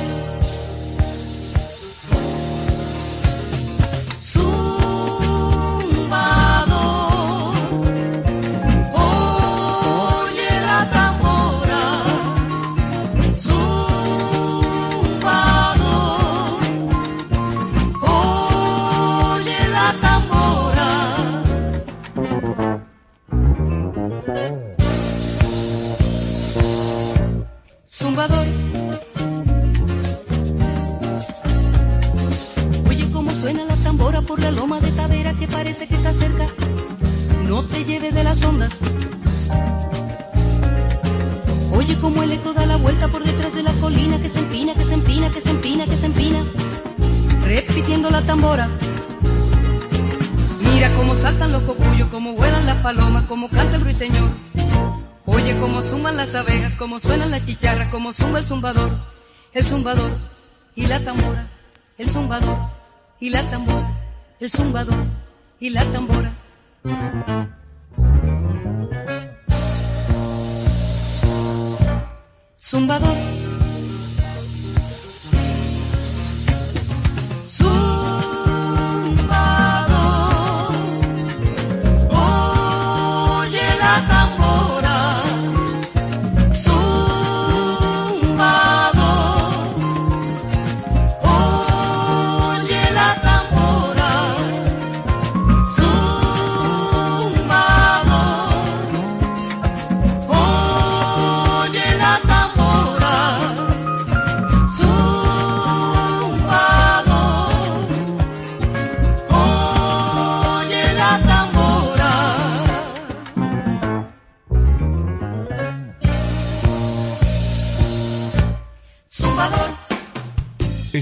[35.47, 36.47] parece que está cerca,
[37.43, 38.79] no te lleves de las ondas.
[41.75, 44.73] Oye como el eco da la vuelta por detrás de la colina que se empina,
[44.73, 46.43] que se empina, que se empina, que se empina,
[47.43, 48.69] repitiendo la tambora.
[50.61, 54.29] Mira cómo saltan los cocuyos, cómo vuelan las palomas, cómo canta el ruiseñor.
[55.25, 58.91] Oye cómo suman las abejas, cómo suenan las chicharras, cómo zumba el zumbador,
[59.53, 60.11] el zumbador
[60.75, 61.47] y la tambora,
[61.97, 62.57] el zumbador
[63.19, 63.89] y la tambora,
[64.39, 65.22] el zumbador
[65.63, 66.33] y la tambora.
[72.57, 73.52] Zumbador.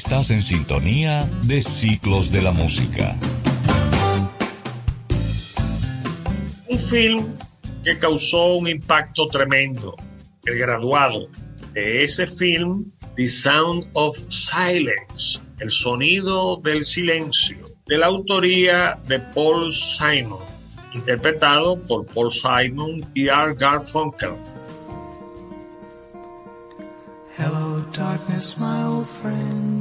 [0.03, 3.15] Estás en sintonía de Ciclos de la Música.
[6.67, 7.35] Un film
[7.83, 9.95] que causó un impacto tremendo.
[10.43, 11.27] El graduado
[11.73, 19.19] de ese film, The Sound of Silence, el sonido del silencio, de la autoría de
[19.19, 20.39] Paul Simon,
[20.93, 24.33] interpretado por Paul Simon y Art Garfunkel.
[27.37, 29.80] Hello, darkness, my old friend.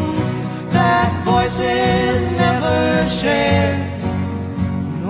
[0.81, 2.79] that voices never
[3.19, 3.79] shared.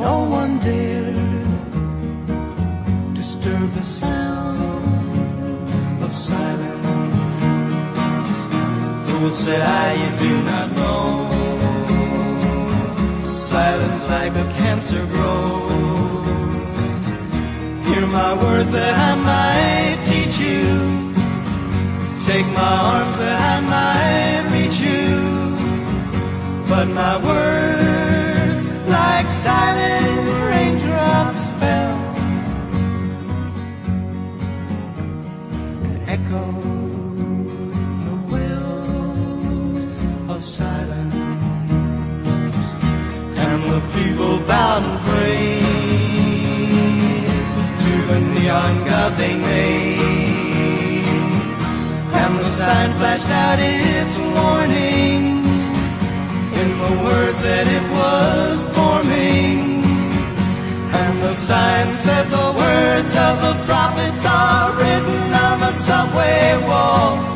[0.05, 1.15] No one dared
[3.19, 4.83] disturb the sound
[6.05, 6.87] of silence.
[9.05, 11.05] Fools said I, you do not know.
[13.53, 17.05] Silence like a cancer grows.
[17.87, 20.65] Hear my words that I might teach you.
[22.29, 25.30] Take my arms that I might reach you.
[26.71, 31.97] But my words, like silent raindrops, fell
[35.83, 37.73] and echoed
[38.05, 39.83] the wells
[40.29, 41.13] of silence.
[43.45, 45.61] And the people bowed and prayed
[47.83, 51.05] to the neon god they made.
[52.21, 54.10] And the sign flashed out its in
[57.03, 59.83] words that it was forming.
[61.01, 67.30] And the sign said the words of the prophets are written on the subway walls,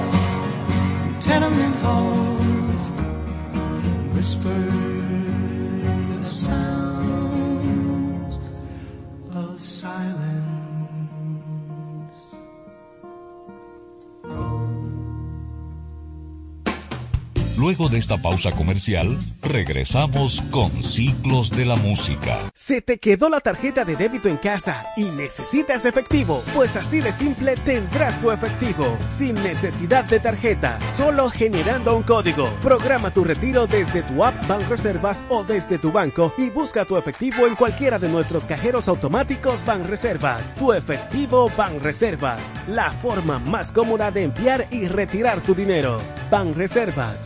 [17.65, 22.37] Luego de esta pausa comercial, regresamos con Ciclos de la Música.
[22.53, 26.43] ¿Se te quedó la tarjeta de débito en casa y necesitas efectivo?
[26.53, 32.47] Pues así de simple tendrás tu efectivo, sin necesidad de tarjeta, solo generando un código.
[32.61, 34.35] Programa tu retiro desde tu app
[34.69, 39.63] Reservas o desde tu banco y busca tu efectivo en cualquiera de nuestros cajeros automáticos
[39.87, 40.53] Reservas.
[40.53, 41.49] Tu efectivo
[41.81, 45.97] Reservas, la forma más cómoda de enviar y retirar tu dinero.
[46.53, 47.25] Reservas,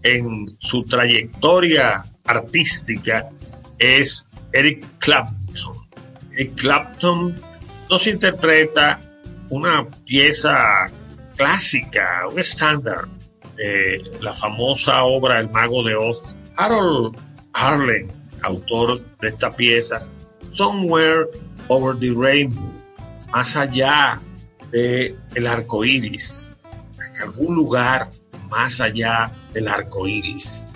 [0.04, 3.30] en su trayectoria artística
[3.80, 5.88] es Eric Clapton.
[6.34, 7.36] Eric Clapton
[7.90, 9.00] nos interpreta
[9.50, 10.88] una pieza
[11.36, 13.08] clásica, un estándar,
[13.56, 16.36] de la famosa obra El Mago de Oz.
[16.56, 17.18] Harold
[17.54, 18.12] Arlen,
[18.44, 20.06] autor de esta pieza,
[20.52, 21.28] Somewhere
[21.68, 22.72] Over the Rainbow,
[23.32, 24.22] más allá
[24.72, 26.52] del el arco iris,
[26.98, 28.10] en algún lugar
[28.52, 30.68] más allá del arco iris.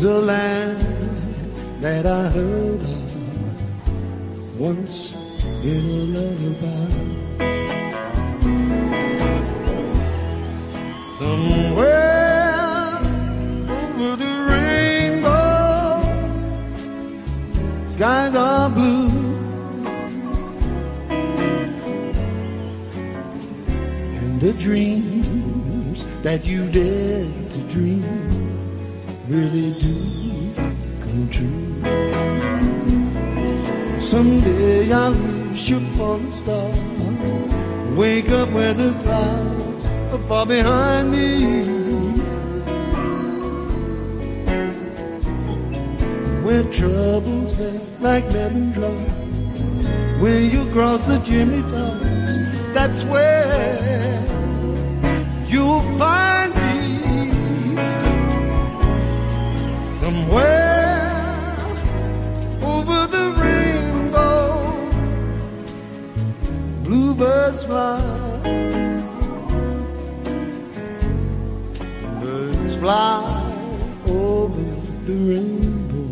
[0.00, 0.80] There's a land
[1.80, 5.12] that I heard of once
[5.64, 6.90] in a lullaby.
[11.18, 12.94] Somewhere
[13.74, 15.98] over the rainbow,
[17.88, 19.08] skies are blue.
[24.20, 28.17] And the dreams that you dared to dream
[29.28, 29.94] really do
[31.02, 31.80] come true.
[34.00, 36.70] Someday I'll wish upon a star,
[37.94, 41.66] wake up where the clouds are far behind me.
[46.42, 49.12] Where troubles lay like lemon drops,
[50.22, 52.36] where you cross the chimney tops,
[52.72, 54.24] that's where
[55.46, 56.37] you'll find
[60.08, 61.56] somewhere
[62.62, 64.46] over the rainbow.
[67.68, 68.00] Fly,
[72.22, 73.20] birds fly
[74.06, 74.68] over
[75.08, 76.08] the rainbow.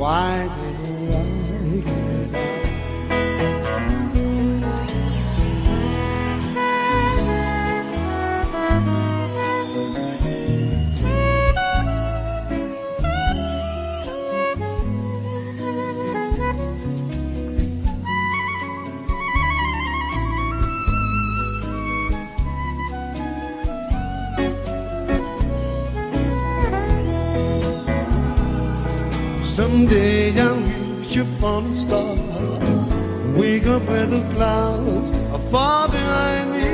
[0.00, 0.48] Why
[31.48, 32.14] upon a star,
[33.38, 36.68] wake up where the clouds are far behind me.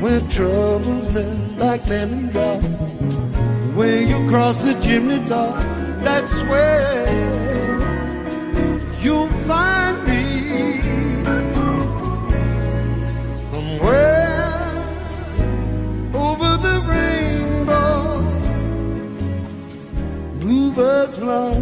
[0.00, 2.66] Where troubles melt like lemon drops,
[3.74, 5.56] when you cross the chimney top,
[6.04, 7.06] that's where
[9.02, 9.85] you'll find
[20.76, 21.54] bluebirds fly.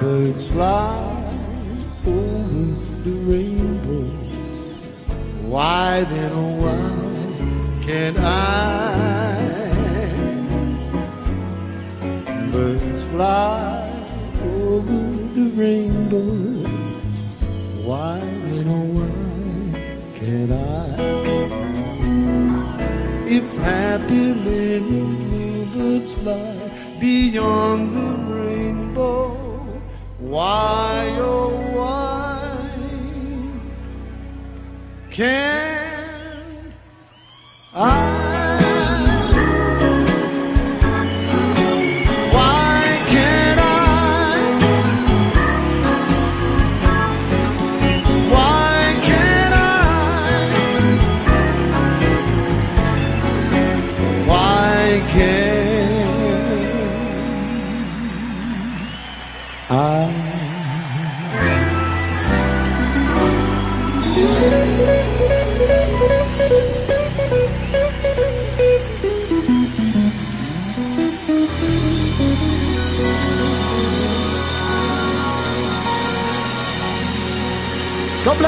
[0.00, 1.34] Birds fly
[2.06, 2.64] over
[3.04, 4.02] the rainbow.
[5.48, 8.26] Why then, oh why can't I?
[12.50, 14.04] Birds fly
[14.42, 15.00] over
[15.34, 16.32] the rainbow.
[17.86, 19.10] Why then, oh why
[20.18, 21.71] can't I?
[23.34, 29.30] If happy little birds fly beyond the rainbow,
[30.18, 32.68] why, oh why
[35.10, 36.74] can't
[37.74, 38.11] I?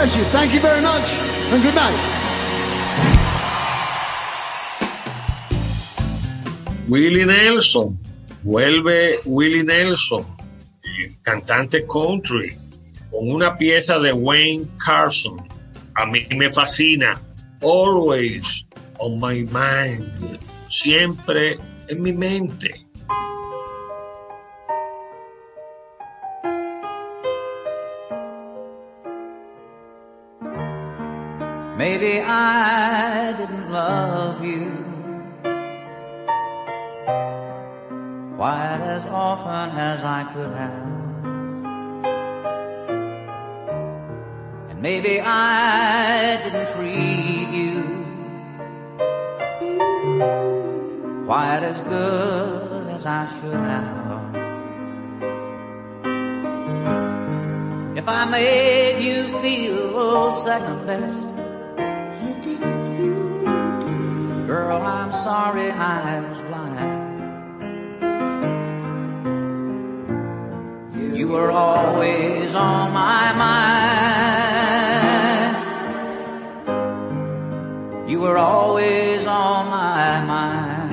[0.06, 1.14] Thank you very much
[1.50, 1.96] and good night.
[6.86, 7.98] Willie Nelson,
[8.44, 10.26] vuelve Willie Nelson,
[10.84, 12.54] el cantante country,
[13.10, 15.38] con una pieza de Wayne Carson.
[15.94, 17.18] A mí me fascina.
[17.62, 18.66] Always
[18.98, 20.38] on my mind.
[20.68, 21.56] Siempre
[21.88, 22.74] en mi mente.
[31.86, 34.72] Maybe I didn't love you
[38.36, 40.88] quite as often as I could have.
[44.70, 47.82] And maybe I didn't treat you
[51.26, 54.24] quite as good as I should have.
[57.98, 61.23] If I made you feel second best,
[64.54, 66.92] Girl, I'm sorry I was blind.
[71.16, 73.64] You were always on my mind.
[78.08, 80.92] You were always on my mind.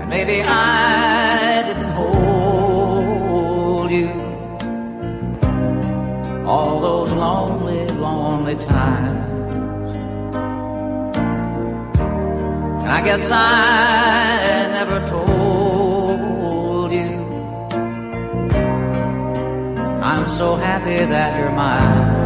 [0.00, 0.99] And maybe I
[12.90, 17.12] I guess I never told you
[20.02, 22.18] I'm so happy that you're mine.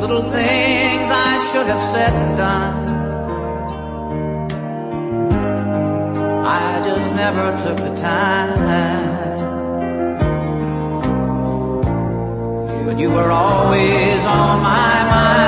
[0.00, 2.74] Little things I should have said and done.
[6.46, 8.52] I just never took the time.
[12.86, 15.41] But you were always on my mind.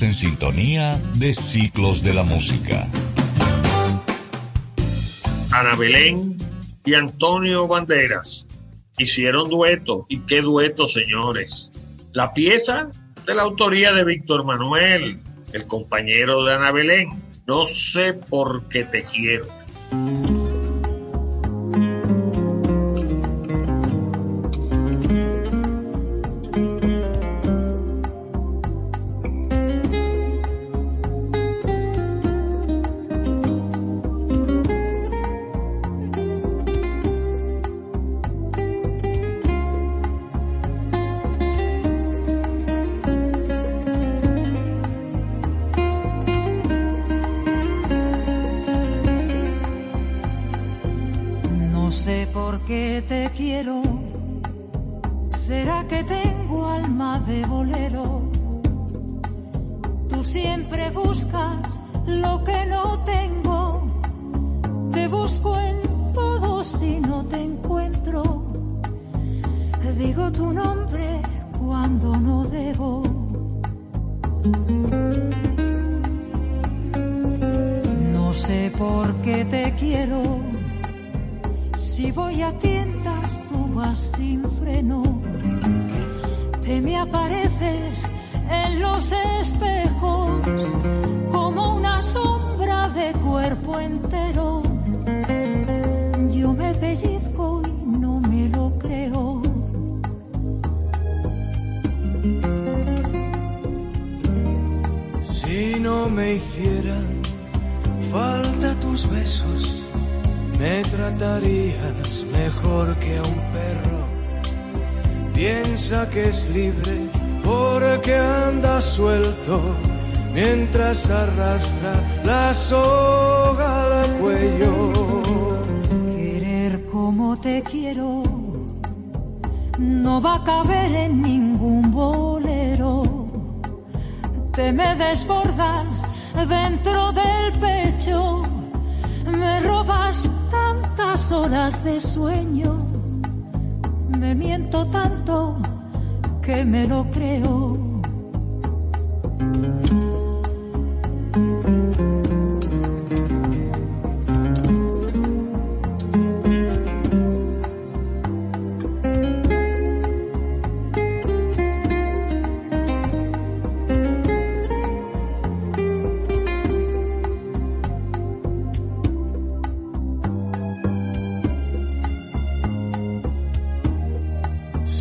[0.00, 2.86] En sintonía de Ciclos de la Música.
[5.50, 6.36] Ana Belén
[6.84, 8.46] y Antonio Banderas
[8.96, 10.06] hicieron dueto.
[10.08, 11.72] ¿Y qué dueto, señores?
[12.12, 12.90] La pieza
[13.26, 15.20] de la autoría de Víctor Manuel,
[15.52, 17.08] el compañero de Ana Belén.
[17.46, 19.46] No sé por qué te quiero.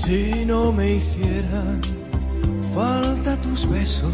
[0.08, 1.82] Si no me hicieran
[2.74, 4.14] falta tus besos,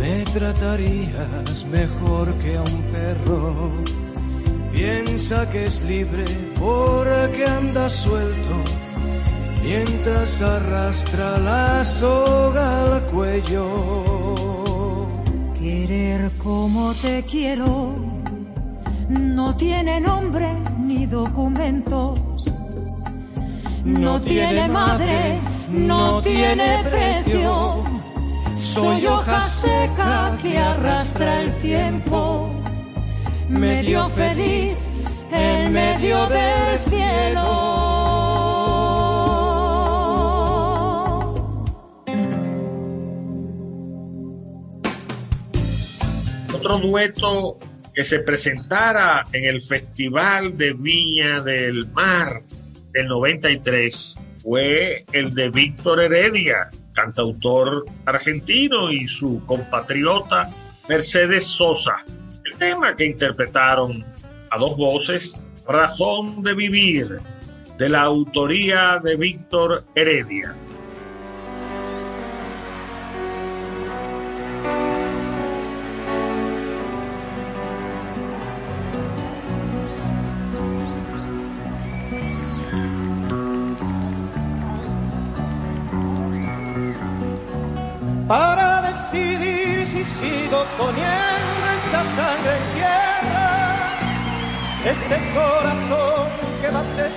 [0.00, 3.70] me tratarías mejor que a un perro.
[4.72, 6.24] Piensa que es libre
[6.58, 8.56] porque anda suelto
[9.62, 15.06] mientras arrastra la soga al cuello.
[15.56, 17.94] Querer como te quiero
[19.08, 20.48] no tiene nombre
[20.80, 22.29] ni documentos.
[23.84, 25.40] No tiene madre,
[25.70, 27.84] no tiene precio.
[28.56, 32.50] Soy hoja seca que arrastra el tiempo.
[33.48, 34.76] Medio feliz
[35.32, 37.70] en medio del cielo.
[46.54, 47.58] Otro dueto
[47.94, 52.42] que se presentara en el Festival de Viña del Mar
[52.92, 60.50] del 93 fue el de Víctor Heredia, cantautor argentino, y su compatriota
[60.88, 62.04] Mercedes Sosa.
[62.44, 64.04] El tema que interpretaron
[64.50, 67.18] a dos voces, Razón de Vivir,
[67.78, 70.54] de la autoría de Víctor Heredia.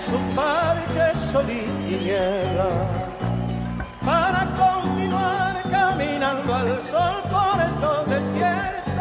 [0.10, 2.70] Su parche sol y niebla,
[4.04, 8.96] para continuar caminando al sol por estos desiertos,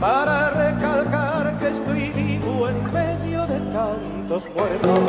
[0.00, 5.00] para recalcar que estoy vivo en medio de tantos muertos,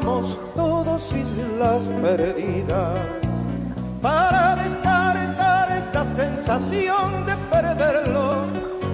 [0.00, 3.00] todos islas perdidas,
[4.00, 8.46] para descartar esta sensación de perderlo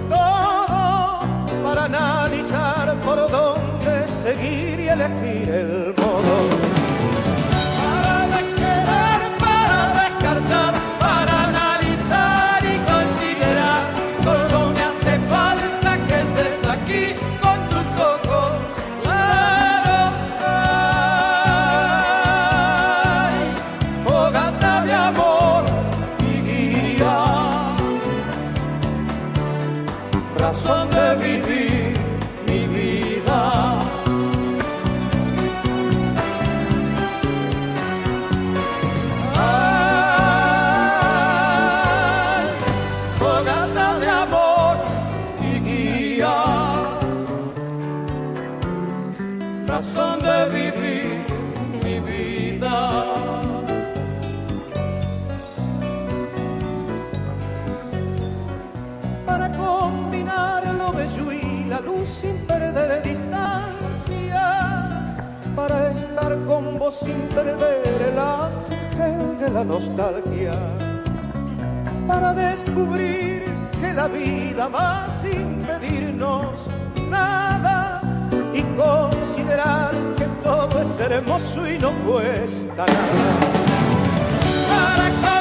[0.09, 1.19] todo,
[1.63, 5.98] para analizar por dónde seguir y elegir el
[49.69, 51.25] razón de vivir
[51.83, 52.75] mi vida.
[59.25, 64.43] Para combinar lo bello y la luz sin perder distancia,
[65.55, 70.53] para estar con vos sin perder el ángel de la nostalgia
[72.09, 73.43] para descubrir
[73.79, 76.67] que la vida va sin pedirnos
[77.07, 78.01] nada
[78.51, 78.63] y
[80.17, 83.39] que todo es hermoso y no cuesta nada.
[84.69, 85.38] Para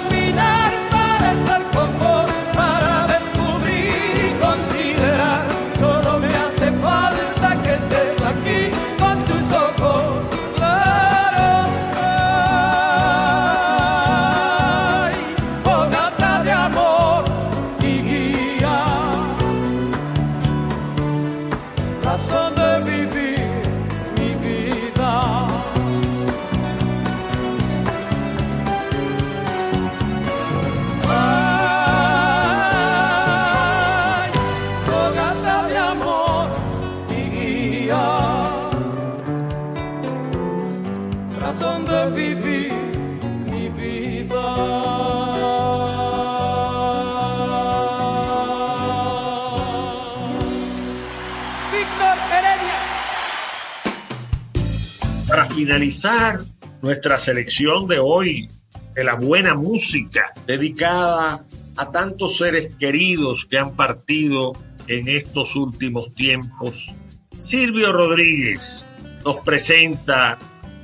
[55.59, 56.45] finalizar
[56.83, 58.47] nuestra selección de hoy
[58.95, 61.45] de la buena música dedicada
[61.77, 64.53] a tantos seres queridos que han partido
[64.87, 66.95] en estos últimos tiempos,
[67.39, 68.87] Silvio Rodríguez
[69.25, 70.39] nos presenta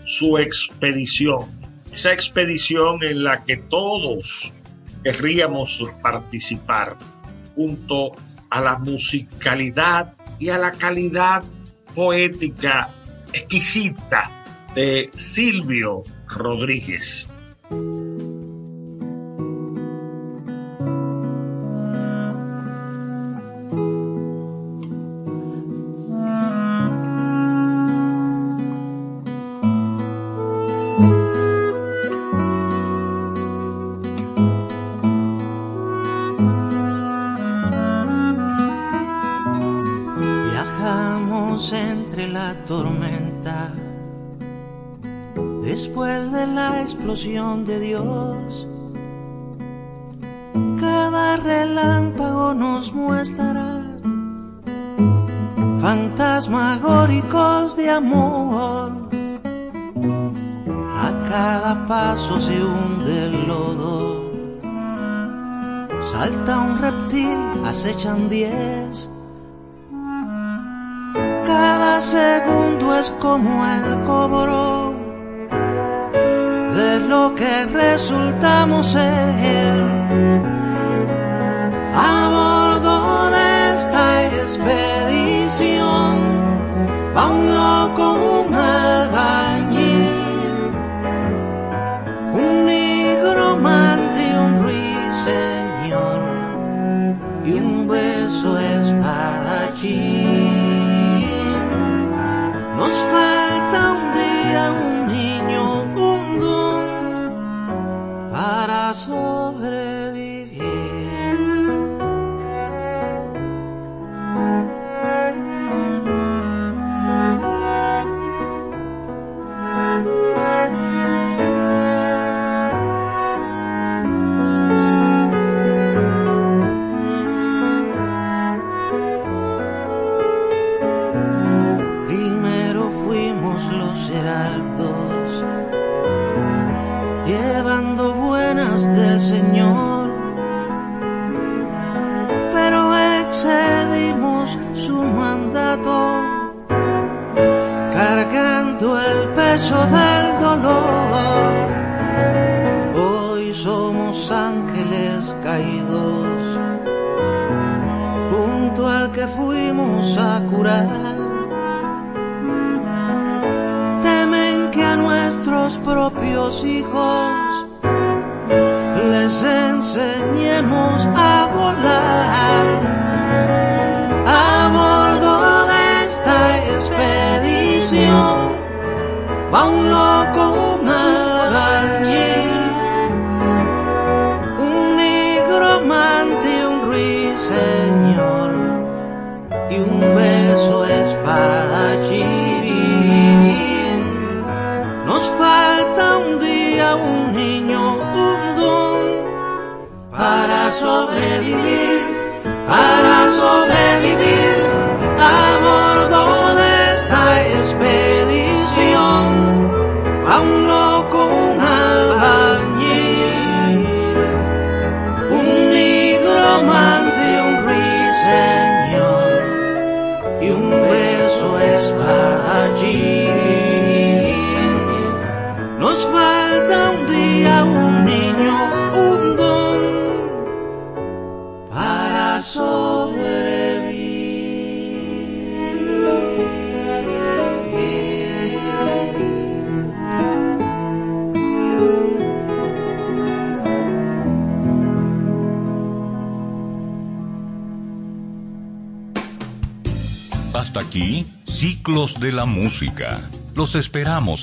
[0.04, 1.44] su expedición,
[1.92, 4.52] esa expedición en la que todos
[5.04, 6.98] querríamos participar,
[7.54, 8.10] junto
[8.50, 11.44] a la musicalidad y a la calidad
[11.94, 12.88] poética
[13.32, 14.43] exquisita
[14.74, 17.28] de Silvio Rodríguez.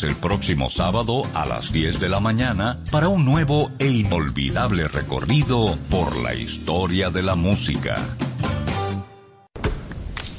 [0.03, 5.77] El próximo sábado a las 10 de la mañana para un nuevo e inolvidable recorrido
[5.89, 7.97] por la historia de la música.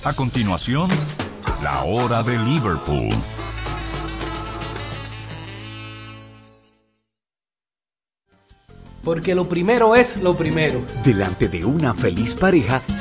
[0.05, 0.89] A continuación,
[1.63, 3.15] la hora de Liverpool.
[9.05, 10.81] Porque lo primero es lo primero.
[11.05, 12.83] Delante de una feliz pareja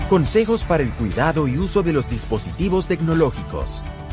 [0.09, 3.83] Consejos para el cuidado y uso de los dispositivos tecnológicos.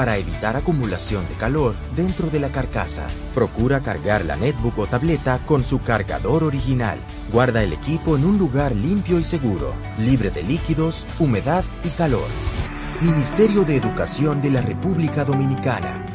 [0.00, 3.06] para evitar acumulación de calor dentro de la carcasa.
[3.34, 6.96] Procura cargar la netbook o tableta con su cargador original.
[7.30, 12.26] Guarda el equipo en un lugar limpio y seguro, libre de líquidos, humedad y calor.
[13.02, 16.06] Ministerio de Educación de la República Dominicana.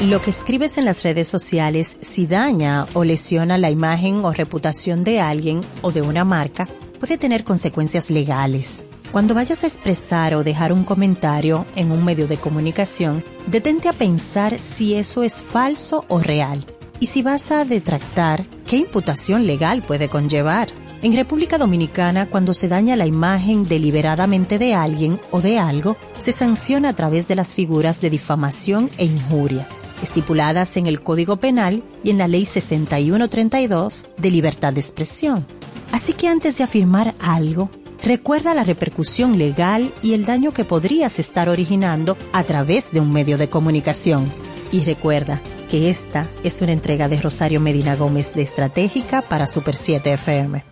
[0.07, 5.03] Lo que escribes en las redes sociales, si daña o lesiona la imagen o reputación
[5.03, 6.69] de alguien o de una marca,
[7.01, 8.85] puede tener consecuencias legales.
[9.11, 13.93] Cuando vayas a expresar o dejar un comentario en un medio de comunicación, detente a
[13.93, 16.63] pensar si eso es falso o real.
[16.99, 20.69] Y si vas a detractar, ¿qué imputación legal puede conllevar?
[21.01, 26.31] En República Dominicana, cuando se daña la imagen deliberadamente de alguien o de algo, se
[26.31, 29.67] sanciona a través de las figuras de difamación e injuria,
[30.03, 35.47] estipuladas en el Código Penal y en la Ley 6132 de libertad de expresión.
[35.93, 37.71] Así que antes de afirmar algo,
[38.03, 43.11] Recuerda la repercusión legal y el daño que podrías estar originando a través de un
[43.11, 44.31] medio de comunicación.
[44.71, 49.75] Y recuerda que esta es una entrega de Rosario Medina Gómez de Estratégica para Super
[49.75, 50.63] 7 FM.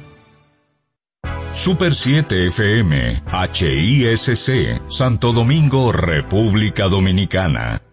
[1.55, 3.23] Super 7 FM,
[3.55, 7.86] HISC, Santo Domingo, República Dominicana.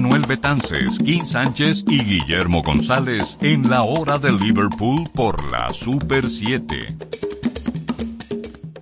[0.00, 6.30] Manuel Betances, Kim Sánchez y Guillermo González en la hora de Liverpool por la Super
[6.30, 6.94] 7.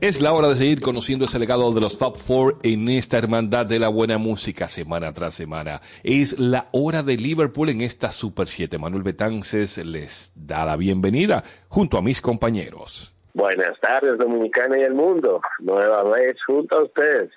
[0.03, 3.65] Es la hora de seguir conociendo ese legado de los Top Four en esta hermandad
[3.65, 5.81] de la buena música semana tras semana.
[6.03, 8.77] Es la hora de Liverpool en esta Super 7.
[8.77, 13.15] Manuel Betances les da la bienvenida junto a mis compañeros.
[13.33, 15.41] Buenas tardes, Dominicana y el mundo.
[15.61, 17.31] Nueva vez junto a ustedes.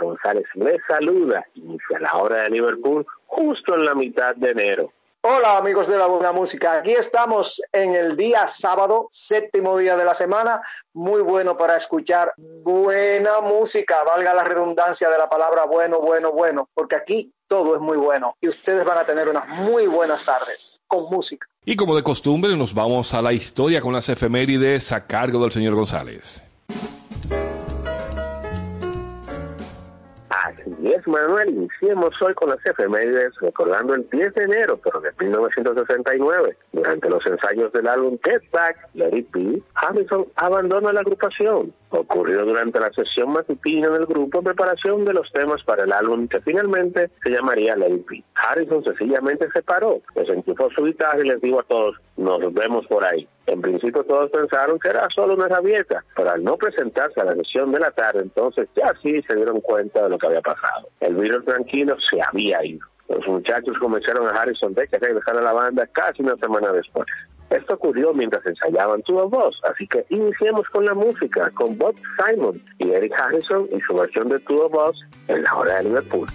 [0.00, 1.44] González les saluda.
[1.54, 4.92] Inicia la hora de Liverpool justo en la mitad de enero.
[5.22, 10.04] Hola amigos de la buena música, aquí estamos en el día sábado, séptimo día de
[10.06, 10.62] la semana,
[10.94, 16.70] muy bueno para escuchar buena música, valga la redundancia de la palabra bueno, bueno, bueno,
[16.72, 20.80] porque aquí todo es muy bueno y ustedes van a tener unas muy buenas tardes
[20.88, 21.46] con música.
[21.66, 25.52] Y como de costumbre nos vamos a la historia con las efemérides a cargo del
[25.52, 26.42] señor González.
[30.50, 31.50] Así es, Manuel.
[31.50, 36.56] Iniciemos hoy con las efemérides recordando el 10 de enero, pero de 1969.
[36.72, 41.72] Durante los ensayos del álbum Get Back, It Be, Harrison abandona la agrupación.
[41.90, 46.26] Ocurrió durante la sesión matutina del grupo en preparación de los temas para el álbum
[46.26, 48.24] que finalmente se llamaría It Be.
[48.34, 53.04] Harrison sencillamente se paró, desenchufó su guitarra y les dijo a todos, nos vemos por
[53.04, 53.28] ahí.
[53.46, 57.34] En principio todos pensaron que era solo una rabieta, pero al no presentarse a la
[57.34, 60.88] sesión de la tarde, entonces ya sí se dieron cuenta de lo que había pasado.
[61.00, 62.86] El virus tranquilo se había ido.
[63.08, 67.06] Los muchachos comenzaron a Harrison Beck a regresar a la banda casi una semana después.
[67.50, 71.96] Esto ocurrió mientras ensayaban Two of Us, así que iniciemos con la música, con Bob
[72.16, 75.84] Simon y Eric Harrison y su versión de Two of Us en la hora de
[75.84, 76.28] Liverpool.